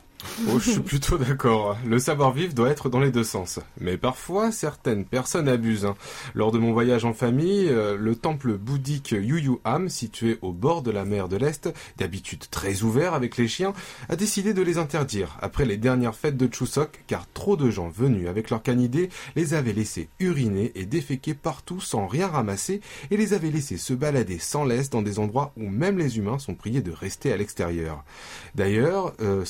Oh, 0.50 0.60
je 0.60 0.72
suis 0.72 0.80
plutôt 0.80 1.18
d'accord. 1.18 1.78
Le 1.86 2.00
savoir-vivre 2.00 2.54
doit 2.54 2.70
être 2.70 2.90
dans 2.90 3.00
les 3.00 3.12
deux 3.12 3.24
sens. 3.24 3.60
Mais 3.80 3.98
parfois, 3.98 4.52
certaines 4.52 5.06
personnes 5.06 5.48
abusent. 5.48 5.86
hein. 5.86 5.96
Lors 6.34 6.52
de 6.52 6.60
mon 6.60 6.74
voyage 6.74 7.06
en 7.06 7.14
famille, 7.14 7.68
euh, 7.70 7.98
le 7.98 8.16
temple 8.16 8.58
bouddhique 8.58 9.12
Yuyuham, 9.12 9.90
situé 9.90 10.38
au 10.42 10.52
bord 10.52 10.82
de 10.82 10.92
la 10.92 11.06
mer 11.06 11.30
de 11.30 11.38
l'Est, 11.38 11.72
d'habitude 11.98 12.46
très 12.50 12.84
ouvert 12.84 13.14
avec 13.14 13.38
les 13.38 13.48
chiens, 13.48 13.74
a 14.10 14.16
décidé 14.16 14.54
de 14.54 14.62
les 14.62 14.78
interdire 14.78 15.38
après 15.42 15.66
les 15.66 15.78
dernières 15.78 16.16
fêtes 16.16 16.38
de 16.38 16.54
Chuseok, 16.54 17.04
car 17.08 17.26
trop 17.34 17.56
de 17.56 17.70
gens 17.70 17.90
venus 17.90 18.28
avec 18.28 18.50
leurs 18.50 18.64
canidés 18.64 19.10
les 19.36 19.54
avaient 19.54 19.74
laissés 19.74 20.10
uriner 20.20 20.72
et 20.76 20.86
déféquer 20.86 21.34
partout 21.34 21.80
sans 21.80 22.08
rien 22.08 22.28
ramasser 22.28 22.82
et 23.12 23.18
les 23.18 23.34
avaient 23.34 23.52
laissés 23.52 23.78
se 23.78 23.94
balader 23.94 24.40
sans 24.40 24.64
laisse 24.66 24.90
dans 24.90 25.02
des 25.02 25.20
endroits 25.20 25.54
où 25.58 25.70
même 25.70 25.98
les 25.98 26.18
humains 26.18 26.40
sont 26.40 26.56
priés 26.56 26.82
de 26.82 26.92
rester 26.92 27.32
à 27.32 27.38
l'extérieur. 27.38 28.04
D'ailleurs, 28.56 29.14
euh, 29.22 29.46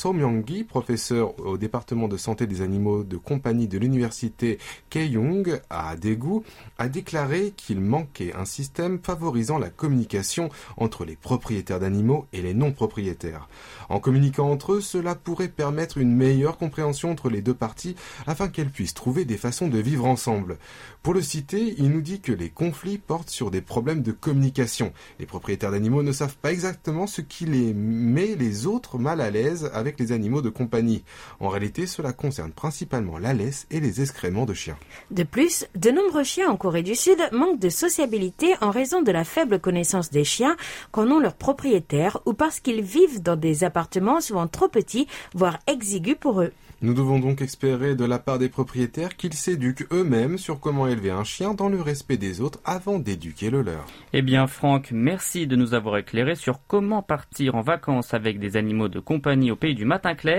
Professeur 0.64 1.40
au 1.40 1.58
département 1.58 2.08
de 2.08 2.18
santé 2.18 2.48
des 2.48 2.62
animaux 2.62 3.04
de 3.04 3.18
compagnie 3.18 3.68
de 3.68 3.78
l'université 3.78 4.58
Keiyong 4.90 5.62
à 5.70 5.96
Daegu, 5.96 6.42
a 6.78 6.88
déclaré 6.88 7.54
qu'il 7.56 7.80
manquait 7.80 8.34
un 8.34 8.46
système 8.46 9.00
favorisant 9.02 9.58
la 9.58 9.70
communication 9.70 10.50
entre 10.78 11.06
les 11.06 11.16
propriétaires 11.16 11.80
d'animaux 11.80 12.26
et 12.34 12.42
les 12.42 12.54
non-propriétaires. 12.54 13.48
En 13.90 14.00
communiquant 14.00 14.50
entre 14.50 14.74
eux, 14.74 14.82
cela 14.82 15.16
pourrait 15.16 15.48
permettre 15.48 15.98
une 15.98 16.16
meilleure 16.16 16.58
compréhension 16.58 17.12
entre 17.12 17.30
les 17.30 17.42
deux 17.42 17.54
parties 17.54 17.96
afin 18.28 18.48
qu'elles 18.48 18.70
puissent 18.70 18.94
trouver 18.94 19.26
des 19.26 19.38
façons 19.38 19.68
de 19.68 19.80
vivre 19.80 20.06
ensemble. 20.06 20.58
Pour 21.02 21.14
le 21.14 21.22
citer, 21.22 21.76
il 21.78 21.90
nous 21.90 22.02
dit 22.02 22.22
que 22.22 22.32
les 22.32 22.50
conflits 22.50 22.98
portent 22.98 23.30
sur 23.30 23.52
des 23.52 23.62
problèmes 23.62 24.02
de 24.02 24.12
communication. 24.12 24.94
Les 25.20 25.26
propriétaires 25.26 25.72
d'animaux 25.72 26.04
ne 26.04 26.12
savent 26.12 26.38
pas 26.38 26.52
exactement 26.52 27.08
ce 27.08 27.22
qui 27.22 27.46
les 27.46 27.74
met 27.74 28.36
les 28.36 28.68
autres 28.68 28.98
mal 28.98 29.22
à 29.22 29.30
l'aise 29.30 29.70
avec 29.74 30.00
les 30.00 30.12
animaux 30.12 30.42
de 30.44 30.50
compagnie. 30.50 31.04
En 31.40 31.48
réalité, 31.48 31.88
cela 31.88 32.14
concerne 32.14 32.52
principalement 32.52 33.18
la 33.18 33.34
laisse 33.34 33.66
et 33.72 33.80
les 33.80 34.02
excréments 34.02 34.46
de 34.46 34.54
chiens. 34.54 34.78
De 35.10 35.24
plus, 35.24 35.66
de 35.76 35.90
nombreux 35.90 36.24
chiens 36.24 36.52
en 36.52 36.58
Corée 36.58 36.84
du 36.84 36.94
Sud 36.94 37.18
manquent 37.32 37.60
de 37.60 37.70
sociabilité 37.70 38.54
en 38.62 38.70
raison 38.70 39.02
de 39.02 39.12
la 39.12 39.24
faible 39.24 39.60
connaissance 39.60 40.12
des 40.12 40.24
chiens 40.24 40.56
qu'en 40.92 41.10
ont 41.10 41.20
leurs 41.20 41.36
propriétaires 41.36 42.20
ou 42.26 42.34
parce 42.34 42.60
qu'ils 42.60 42.84
vivent 42.84 43.24
dans 43.24 43.36
des 43.36 43.64
appartements 43.64 44.22
souvent 44.22 44.48
trop 44.48 44.68
petits, 44.68 45.08
voire 45.34 45.58
exigus 45.68 46.18
pour 46.20 46.42
eux. 46.42 46.52
Nous 46.84 46.94
devons 46.94 47.18
donc 47.18 47.42
espérer 47.42 47.96
de 47.96 48.04
la 48.04 48.20
part 48.20 48.40
des 48.40 48.50
propriétaires 48.50 49.16
qu'ils 49.16 49.36
s'éduquent 49.36 49.88
eux-mêmes 49.94 50.38
sur 50.38 50.60
comment 50.60 50.86
élever 50.86 51.12
un 51.12 51.24
chien 51.24 51.54
dans 51.54 51.70
le 51.70 51.82
respect 51.82 52.18
des 52.18 52.42
autres 52.42 52.60
avant 52.66 53.00
d'éduquer 53.00 53.50
le 53.50 53.62
leur. 53.62 53.86
Eh 54.12 54.22
bien, 54.22 54.48
Franck, 54.48 54.90
merci 54.92 55.48
de 55.48 55.56
nous 55.56 55.76
avoir 55.76 55.96
éclairé 55.96 56.36
sur 56.36 56.60
comment 56.68 57.02
partir 57.02 57.56
en 57.56 57.62
vacances 57.62 58.14
avec 58.14 58.38
des 58.38 58.58
animaux 58.58 58.90
de 58.90 59.00
compagnie 59.00 59.50
au 59.50 59.56
pays 59.56 59.76
du 59.76 59.86
matin 59.86 60.14
clair. 60.14 60.33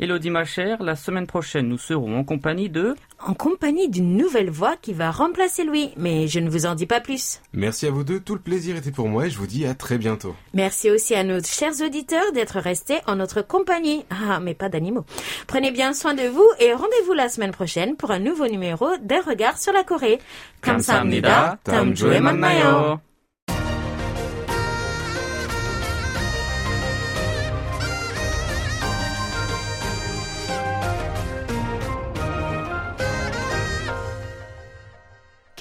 Elodie, 0.00 0.30
ma 0.30 0.44
chère, 0.44 0.82
la 0.82 0.96
semaine 0.96 1.26
prochaine, 1.26 1.68
nous 1.68 1.78
serons 1.78 2.18
en 2.18 2.24
compagnie 2.24 2.68
de... 2.68 2.94
En 3.18 3.34
compagnie 3.34 3.88
d'une 3.88 4.16
nouvelle 4.16 4.50
voix 4.50 4.76
qui 4.76 4.92
va 4.92 5.10
remplacer 5.10 5.64
Louis, 5.64 5.90
mais 5.96 6.28
je 6.28 6.38
ne 6.38 6.50
vous 6.50 6.66
en 6.66 6.74
dis 6.74 6.86
pas 6.86 7.00
plus. 7.00 7.40
Merci 7.54 7.86
à 7.86 7.90
vous 7.90 8.04
deux, 8.04 8.20
tout 8.20 8.34
le 8.34 8.40
plaisir 8.40 8.76
était 8.76 8.90
pour 8.90 9.08
moi 9.08 9.26
et 9.26 9.30
je 9.30 9.38
vous 9.38 9.46
dis 9.46 9.64
à 9.64 9.74
très 9.74 9.96
bientôt. 9.96 10.34
Merci 10.52 10.90
aussi 10.90 11.14
à 11.14 11.24
nos 11.24 11.42
chers 11.42 11.80
auditeurs 11.84 12.32
d'être 12.32 12.60
restés 12.60 12.98
en 13.06 13.16
notre 13.16 13.40
compagnie. 13.42 14.04
Ah, 14.10 14.38
mais 14.40 14.54
pas 14.54 14.68
d'animaux. 14.68 15.04
Prenez 15.46 15.70
bien 15.70 15.94
soin 15.94 16.14
de 16.14 16.28
vous 16.28 16.48
et 16.60 16.72
rendez-vous 16.72 17.14
la 17.14 17.28
semaine 17.28 17.52
prochaine 17.52 17.96
pour 17.96 18.10
un 18.10 18.18
nouveau 18.18 18.48
numéro 18.48 18.88
d'un 19.02 19.22
regard 19.22 19.58
sur 19.58 19.72
la 19.72 19.82
Corée. 19.82 20.18
감사합니다. 20.60 21.58
다음 21.62 21.94
주에 21.94 22.20
만나요. 22.20 23.00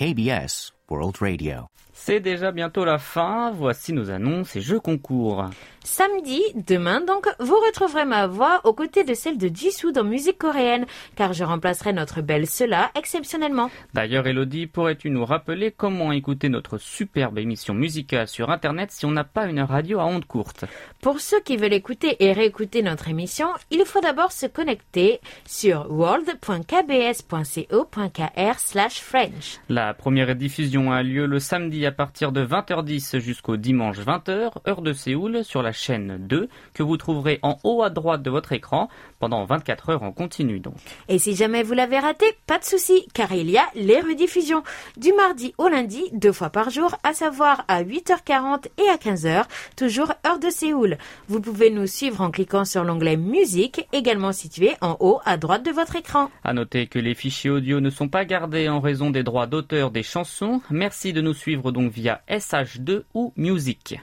KBS 0.01 0.73
World 0.89 1.19
Radio. 1.21 1.67
C'est 1.93 2.21
déjà 2.21 2.53
bientôt 2.53 2.87
la 2.87 2.97
fin, 2.97 3.51
voici 3.51 3.93
nos 3.93 4.11
annonces 4.11 4.57
et 4.57 4.63
jeux 4.63 4.81
concours. 4.81 5.51
Samedi, 5.83 6.43
demain 6.55 7.01
donc, 7.01 7.27
vous 7.39 7.57
retrouverez 7.57 8.05
ma 8.05 8.27
voix 8.27 8.61
aux 8.65 8.75
côtés 8.75 9.03
de 9.03 9.15
celle 9.15 9.39
de 9.39 9.49
Jisoo 9.49 9.93
dans 9.93 10.05
musique 10.05 10.37
coréenne, 10.37 10.85
car 11.17 11.33
je 11.33 11.43
remplacerai 11.43 11.95
notre 11.95 12.21
belle 12.21 12.47
Cela 12.47 12.91
exceptionnellement. 12.95 13.71
D'ailleurs, 13.95 14.27
Elodie, 14.27 14.67
pourrais-tu 14.67 15.09
nous 15.09 15.25
rappeler 15.25 15.73
comment 15.75 16.13
écouter 16.13 16.51
notre 16.51 16.77
superbe 16.77 17.39
émission 17.39 17.73
musicale 17.73 18.29
sur 18.29 18.51
Internet 18.51 18.91
si 18.91 19.07
on 19.07 19.11
n'a 19.11 19.25
pas 19.25 19.47
une 19.47 19.63
radio 19.63 20.01
à 20.01 20.05
ondes 20.05 20.27
courtes? 20.27 20.67
Pour 21.01 21.21
ceux 21.21 21.41
qui 21.41 21.57
veulent 21.57 21.73
écouter 21.73 22.15
et 22.21 22.35
réécouter 22.35 22.83
notre 22.83 23.09
émission, 23.09 23.49
il 23.71 23.87
faut 23.87 24.03
d'abord 24.03 24.33
se 24.33 24.45
connecter 24.45 25.21
sur 25.47 25.91
world.kbs.co.kr 25.91 28.59
slash 28.59 29.01
French. 29.01 29.61
La 29.71 29.95
première 29.95 30.37
diffusion 30.37 30.93
a 30.93 31.03
lieu 31.03 31.25
le 31.25 31.39
samedi 31.39 31.87
à 31.87 31.93
partir 31.93 32.33
de 32.33 32.45
20h10 32.45 33.19
jusqu'au 33.19 33.57
dimanche 33.57 33.97
20h, 33.99 34.51
heure 34.69 34.83
de 34.83 34.93
Séoul, 34.93 35.43
sur 35.43 35.63
la 35.63 35.70
la 35.71 35.73
chaîne 35.73 36.19
2 36.19 36.49
que 36.75 36.83
vous 36.83 36.97
trouverez 36.97 37.39
en 37.43 37.57
haut 37.63 37.85
à 37.85 37.91
droite 37.91 38.23
de 38.23 38.31
votre 38.31 38.53
écran 38.53 38.89
pendant 39.21 39.45
24 39.45 39.91
heures 39.91 40.03
en 40.03 40.11
continu 40.11 40.59
donc. 40.59 40.75
Et 41.09 41.21
si 41.21 41.37
jamais 41.37 41.63
vous 41.63 41.75
l'avez 41.75 42.01
raté, 42.01 42.27
pas 42.49 42.59
de 42.59 42.65
souci, 42.65 43.07
car 43.15 43.31
il 43.31 43.49
y 43.49 43.57
a 43.57 43.69
les 43.77 44.01
rediffusions 44.01 44.65
du 44.97 45.13
mardi 45.13 45.55
au 45.59 45.69
lundi, 45.69 46.03
deux 46.13 46.33
fois 46.33 46.51
par 46.51 46.71
jour, 46.71 46.97
à 47.05 47.13
savoir 47.13 47.65
à 47.69 47.85
8h40 47.85 48.67
et 48.79 48.89
à 48.89 48.97
15h, 48.97 49.45
toujours 49.77 50.13
heure 50.27 50.41
de 50.41 50.51
Séoul. 50.51 50.99
Vous 51.29 51.41
pouvez 51.41 51.71
nous 51.71 51.87
suivre 51.87 52.21
en 52.21 52.33
cliquant 52.33 52.65
sur 52.65 52.83
l'onglet 52.83 53.17
musique, 53.17 53.87
également 53.93 54.33
situé 54.33 54.73
en 54.81 54.97
haut 54.99 55.21
à 55.25 55.37
droite 55.37 55.65
de 55.65 55.71
votre 55.71 55.95
écran. 55.95 56.31
À 56.43 56.53
noter 56.53 56.89
que 56.89 56.99
les 56.99 57.15
fichiers 57.15 57.51
audio 57.51 57.79
ne 57.79 57.91
sont 57.91 58.09
pas 58.09 58.25
gardés 58.25 58.69
en 58.69 58.81
raison 58.81 59.11
des 59.11 59.23
droits 59.23 59.47
d'auteur 59.47 59.93
des 59.93 60.03
chansons. 60.03 60.63
Merci 60.69 61.13
de 61.13 61.21
nous 61.21 61.35
suivre 61.35 61.71
donc 61.71 61.93
via 61.93 62.23
SH2 62.29 63.05
ou 63.15 63.33
Music. 63.37 64.01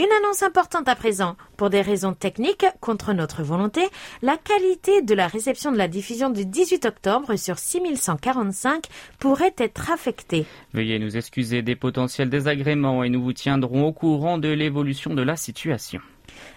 Une 0.00 0.08
annonce 0.24 0.42
importante 0.42 0.88
à 0.88 0.96
présent. 0.96 1.36
Pour 1.58 1.68
des 1.68 1.82
raisons 1.82 2.14
techniques, 2.14 2.64
contre 2.80 3.12
notre 3.12 3.42
volonté, 3.42 3.82
la 4.22 4.38
qualité 4.38 5.02
de 5.02 5.12
la 5.12 5.26
réception 5.26 5.72
de 5.72 5.76
la 5.76 5.88
diffusion 5.88 6.30
du 6.30 6.46
18 6.46 6.86
octobre 6.86 7.36
sur 7.36 7.58
6145 7.58 8.86
pourrait 9.18 9.54
être 9.58 9.90
affectée. 9.90 10.46
Veuillez 10.72 10.98
nous 10.98 11.18
excuser 11.18 11.60
des 11.60 11.76
potentiels 11.76 12.30
désagréments 12.30 13.04
et 13.04 13.10
nous 13.10 13.22
vous 13.22 13.34
tiendrons 13.34 13.88
au 13.88 13.92
courant 13.92 14.38
de 14.38 14.48
l'évolution 14.48 15.12
de 15.12 15.20
la 15.20 15.36
situation. 15.36 16.00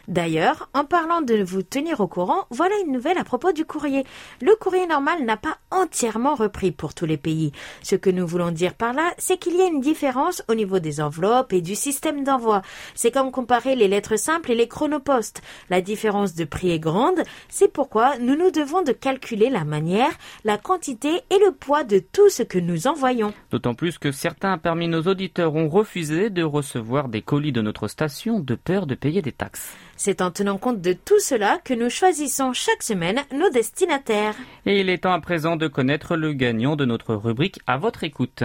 D'ailleurs, 0.09 0.69
en 0.73 0.83
parlant 0.83 1.21
de 1.21 1.41
vous 1.43 1.63
tenir 1.63 2.01
au 2.01 2.07
courant, 2.07 2.45
voilà 2.49 2.75
une 2.85 2.91
nouvelle 2.91 3.17
à 3.17 3.23
propos 3.23 3.53
du 3.53 3.63
courrier. 3.63 4.03
Le 4.41 4.53
courrier 4.57 4.85
normal 4.85 5.23
n'a 5.23 5.37
pas 5.37 5.57
entièrement 5.71 6.35
repris 6.35 6.71
pour 6.71 6.93
tous 6.93 7.05
les 7.05 7.15
pays. 7.15 7.53
Ce 7.83 7.95
que 7.95 8.09
nous 8.09 8.27
voulons 8.27 8.51
dire 8.51 8.73
par 8.73 8.91
là, 8.91 9.13
c'est 9.17 9.37
qu'il 9.37 9.55
y 9.55 9.61
a 9.61 9.67
une 9.67 9.79
différence 9.79 10.43
au 10.49 10.55
niveau 10.55 10.79
des 10.79 10.99
enveloppes 10.99 11.53
et 11.53 11.61
du 11.61 11.75
système 11.75 12.25
d'envoi. 12.25 12.63
C'est 12.95 13.11
comme 13.11 13.31
comparer 13.31 13.77
les 13.77 13.87
lettres 13.87 14.17
simples 14.17 14.51
et 14.51 14.55
les 14.55 14.67
chronopostes. 14.67 15.41
La 15.69 15.79
différence 15.79 16.35
de 16.35 16.43
prix 16.43 16.71
est 16.71 16.79
grande, 16.79 17.23
c'est 17.47 17.71
pourquoi 17.71 18.17
nous 18.17 18.35
nous 18.35 18.51
devons 18.51 18.81
de 18.81 18.91
calculer 18.91 19.49
la 19.49 19.63
manière, 19.63 20.11
la 20.43 20.57
quantité 20.57 21.21
et 21.29 21.39
le 21.39 21.53
poids 21.53 21.85
de 21.85 21.99
tout 21.99 22.29
ce 22.29 22.43
que 22.43 22.59
nous 22.59 22.87
envoyons. 22.87 23.33
D'autant 23.51 23.73
plus 23.73 23.99
que 23.99 24.11
certains 24.11 24.57
parmi 24.57 24.89
nos 24.89 25.03
auditeurs 25.03 25.55
ont 25.55 25.69
refusé 25.69 26.29
de 26.29 26.43
recevoir 26.43 27.07
des 27.07 27.21
colis 27.21 27.53
de 27.53 27.61
notre 27.61 27.87
station 27.87 28.41
de 28.41 28.55
peur 28.55 28.85
de 28.85 28.95
payer 28.95 29.21
des 29.21 29.31
taxes. 29.31 29.73
C'est 30.05 30.19
en 30.19 30.31
tenant 30.31 30.57
compte 30.57 30.81
de 30.81 30.91
tout 30.91 31.21
cela 31.21 31.59
que 31.63 31.73
nous 31.73 31.89
choisissons 31.89 32.51
chaque 32.51 32.83
semaine 32.83 33.21
nos 33.33 33.49
destinataires. 33.51 34.35
Et 34.65 34.81
il 34.81 34.89
est 34.89 34.97
temps 34.97 35.13
à 35.13 35.21
présent 35.21 35.55
de 35.55 35.69
connaître 35.69 36.17
le 36.17 36.33
gagnant 36.33 36.75
de 36.75 36.83
notre 36.83 37.15
rubrique 37.15 37.61
à 37.67 37.77
votre 37.77 38.03
écoute. 38.03 38.43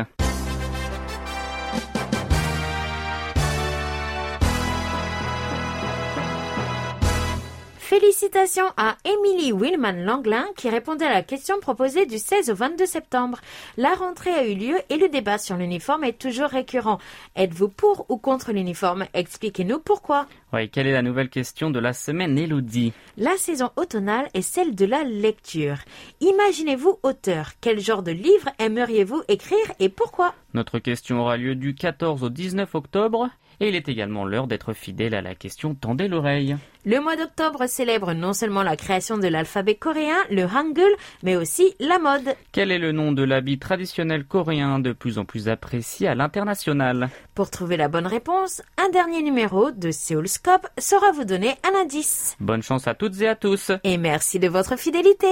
Félicitations 7.98 8.70
à 8.76 8.96
Emily 9.04 9.50
Willman 9.50 10.04
Langlin 10.04 10.46
qui 10.56 10.68
répondait 10.68 11.06
à 11.06 11.12
la 11.12 11.22
question 11.22 11.58
proposée 11.58 12.06
du 12.06 12.18
16 12.18 12.48
au 12.48 12.54
22 12.54 12.86
septembre. 12.86 13.40
La 13.76 13.94
rentrée 13.94 14.30
a 14.30 14.46
eu 14.46 14.54
lieu 14.54 14.76
et 14.88 14.98
le 14.98 15.08
débat 15.08 15.36
sur 15.36 15.56
l'uniforme 15.56 16.04
est 16.04 16.16
toujours 16.16 16.46
récurrent. 16.46 17.00
Êtes-vous 17.34 17.68
pour 17.68 18.06
ou 18.08 18.16
contre 18.16 18.52
l'uniforme? 18.52 19.06
Expliquez-nous 19.14 19.80
pourquoi. 19.80 20.26
Ouais, 20.52 20.68
quelle 20.68 20.86
est 20.86 20.92
la 20.92 21.02
nouvelle 21.02 21.28
question 21.28 21.70
de 21.70 21.80
la 21.80 21.92
semaine, 21.92 22.38
Elodie 22.38 22.92
La 23.16 23.36
saison 23.36 23.70
automnale 23.74 24.28
est 24.32 24.42
celle 24.42 24.76
de 24.76 24.84
la 24.84 25.02
lecture. 25.02 25.78
Imaginez-vous 26.20 27.00
auteur. 27.02 27.50
Quel 27.60 27.80
genre 27.80 28.04
de 28.04 28.12
livre 28.12 28.48
aimeriez-vous 28.60 29.22
écrire 29.26 29.72
et 29.80 29.88
pourquoi? 29.88 30.34
Notre 30.54 30.78
question 30.78 31.20
aura 31.20 31.36
lieu 31.36 31.56
du 31.56 31.74
14 31.74 32.22
au 32.22 32.28
19 32.28 32.76
octobre 32.76 33.28
et 33.60 33.68
il 33.68 33.74
est 33.74 33.88
également 33.88 34.24
l'heure 34.24 34.46
d'être 34.46 34.72
fidèle 34.72 35.14
à 35.14 35.22
la 35.22 35.34
question 35.34 35.74
Tendez 35.74 36.08
l'oreille. 36.08 36.56
Le 36.84 37.00
mois 37.00 37.16
d'octobre 37.16 37.66
célèbre 37.66 38.12
non 38.14 38.32
seulement 38.32 38.62
la 38.62 38.76
création 38.76 39.18
de 39.18 39.26
l'alphabet 39.28 39.74
coréen, 39.74 40.16
le 40.30 40.44
hangul, 40.44 40.90
mais 41.22 41.36
aussi 41.36 41.74
la 41.80 41.98
mode. 41.98 42.34
Quel 42.52 42.70
est 42.70 42.78
le 42.78 42.92
nom 42.92 43.12
de 43.12 43.22
l'habit 43.22 43.58
traditionnel 43.58 44.24
coréen 44.24 44.78
de 44.78 44.92
plus 44.92 45.18
en 45.18 45.24
plus 45.24 45.48
apprécié 45.48 46.08
à 46.08 46.14
l'international? 46.14 47.10
Pour 47.34 47.50
trouver 47.50 47.76
la 47.76 47.88
bonne 47.88 48.06
réponse, 48.06 48.62
un 48.78 48.90
dernier 48.90 49.22
numéro 49.22 49.70
de 49.70 49.90
Seoulscope 49.90 50.66
saura 50.78 51.12
vous 51.12 51.24
donner 51.24 51.54
un 51.64 51.80
indice. 51.82 52.36
Bonne 52.40 52.62
chance 52.62 52.86
à 52.86 52.94
toutes 52.94 53.20
et 53.20 53.28
à 53.28 53.34
tous 53.34 53.72
Et 53.84 53.98
merci 53.98 54.38
de 54.38 54.48
votre 54.48 54.78
fidélité. 54.78 55.26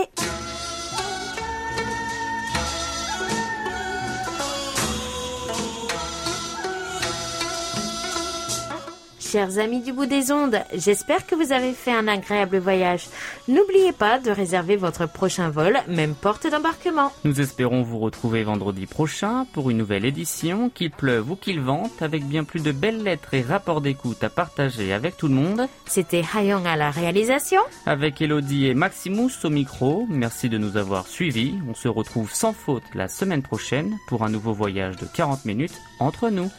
Chers 9.25 9.59
amis 9.59 9.81
du 9.81 9.93
bout 9.93 10.07
des 10.07 10.31
ondes, 10.31 10.59
j'espère 10.73 11.27
que 11.27 11.35
vous 11.35 11.51
avez 11.51 11.73
fait 11.73 11.93
un 11.93 12.07
agréable 12.07 12.57
voyage. 12.57 13.07
N'oubliez 13.47 13.91
pas 13.91 14.17
de 14.17 14.31
réserver 14.31 14.77
votre 14.77 15.05
prochain 15.07 15.51
vol, 15.51 15.77
même 15.87 16.15
porte 16.15 16.47
d'embarquement. 16.47 17.11
Nous 17.23 17.39
espérons 17.39 17.83
vous 17.83 17.99
retrouver 17.99 18.43
vendredi 18.43 18.87
prochain 18.87 19.45
pour 19.53 19.69
une 19.69 19.77
nouvelle 19.77 20.05
édition, 20.05 20.71
qu'il 20.73 20.89
pleuve 20.89 21.31
ou 21.31 21.35
qu'il 21.35 21.61
vente, 21.61 22.01
avec 22.01 22.25
bien 22.25 22.43
plus 22.43 22.63
de 22.63 22.71
belles 22.71 23.03
lettres 23.03 23.35
et 23.35 23.41
rapports 23.41 23.81
d'écoute 23.81 24.23
à 24.23 24.29
partager 24.29 24.91
avec 24.91 25.17
tout 25.17 25.27
le 25.27 25.35
monde. 25.35 25.67
C'était 25.85 26.23
Hayong 26.35 26.65
à 26.65 26.75
la 26.75 26.89
réalisation. 26.89 27.61
Avec 27.85 28.21
Elodie 28.21 28.65
et 28.67 28.73
Maximus 28.73 29.31
au 29.43 29.49
micro, 29.49 30.07
merci 30.09 30.49
de 30.49 30.57
nous 30.57 30.77
avoir 30.77 31.05
suivis. 31.05 31.53
On 31.69 31.75
se 31.75 31.87
retrouve 31.87 32.33
sans 32.33 32.53
faute 32.53 32.83
la 32.95 33.07
semaine 33.07 33.43
prochaine 33.43 33.97
pour 34.07 34.23
un 34.23 34.29
nouveau 34.29 34.53
voyage 34.53 34.95
de 34.95 35.05
40 35.05 35.45
minutes 35.45 35.79
entre 35.99 36.29
nous. 36.29 36.49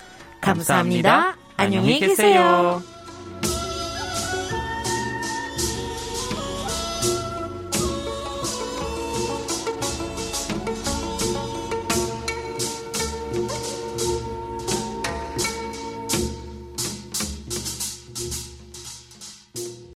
감사합니다. 0.43 1.37
안녕히 1.58 2.00
계세요. 2.00 2.82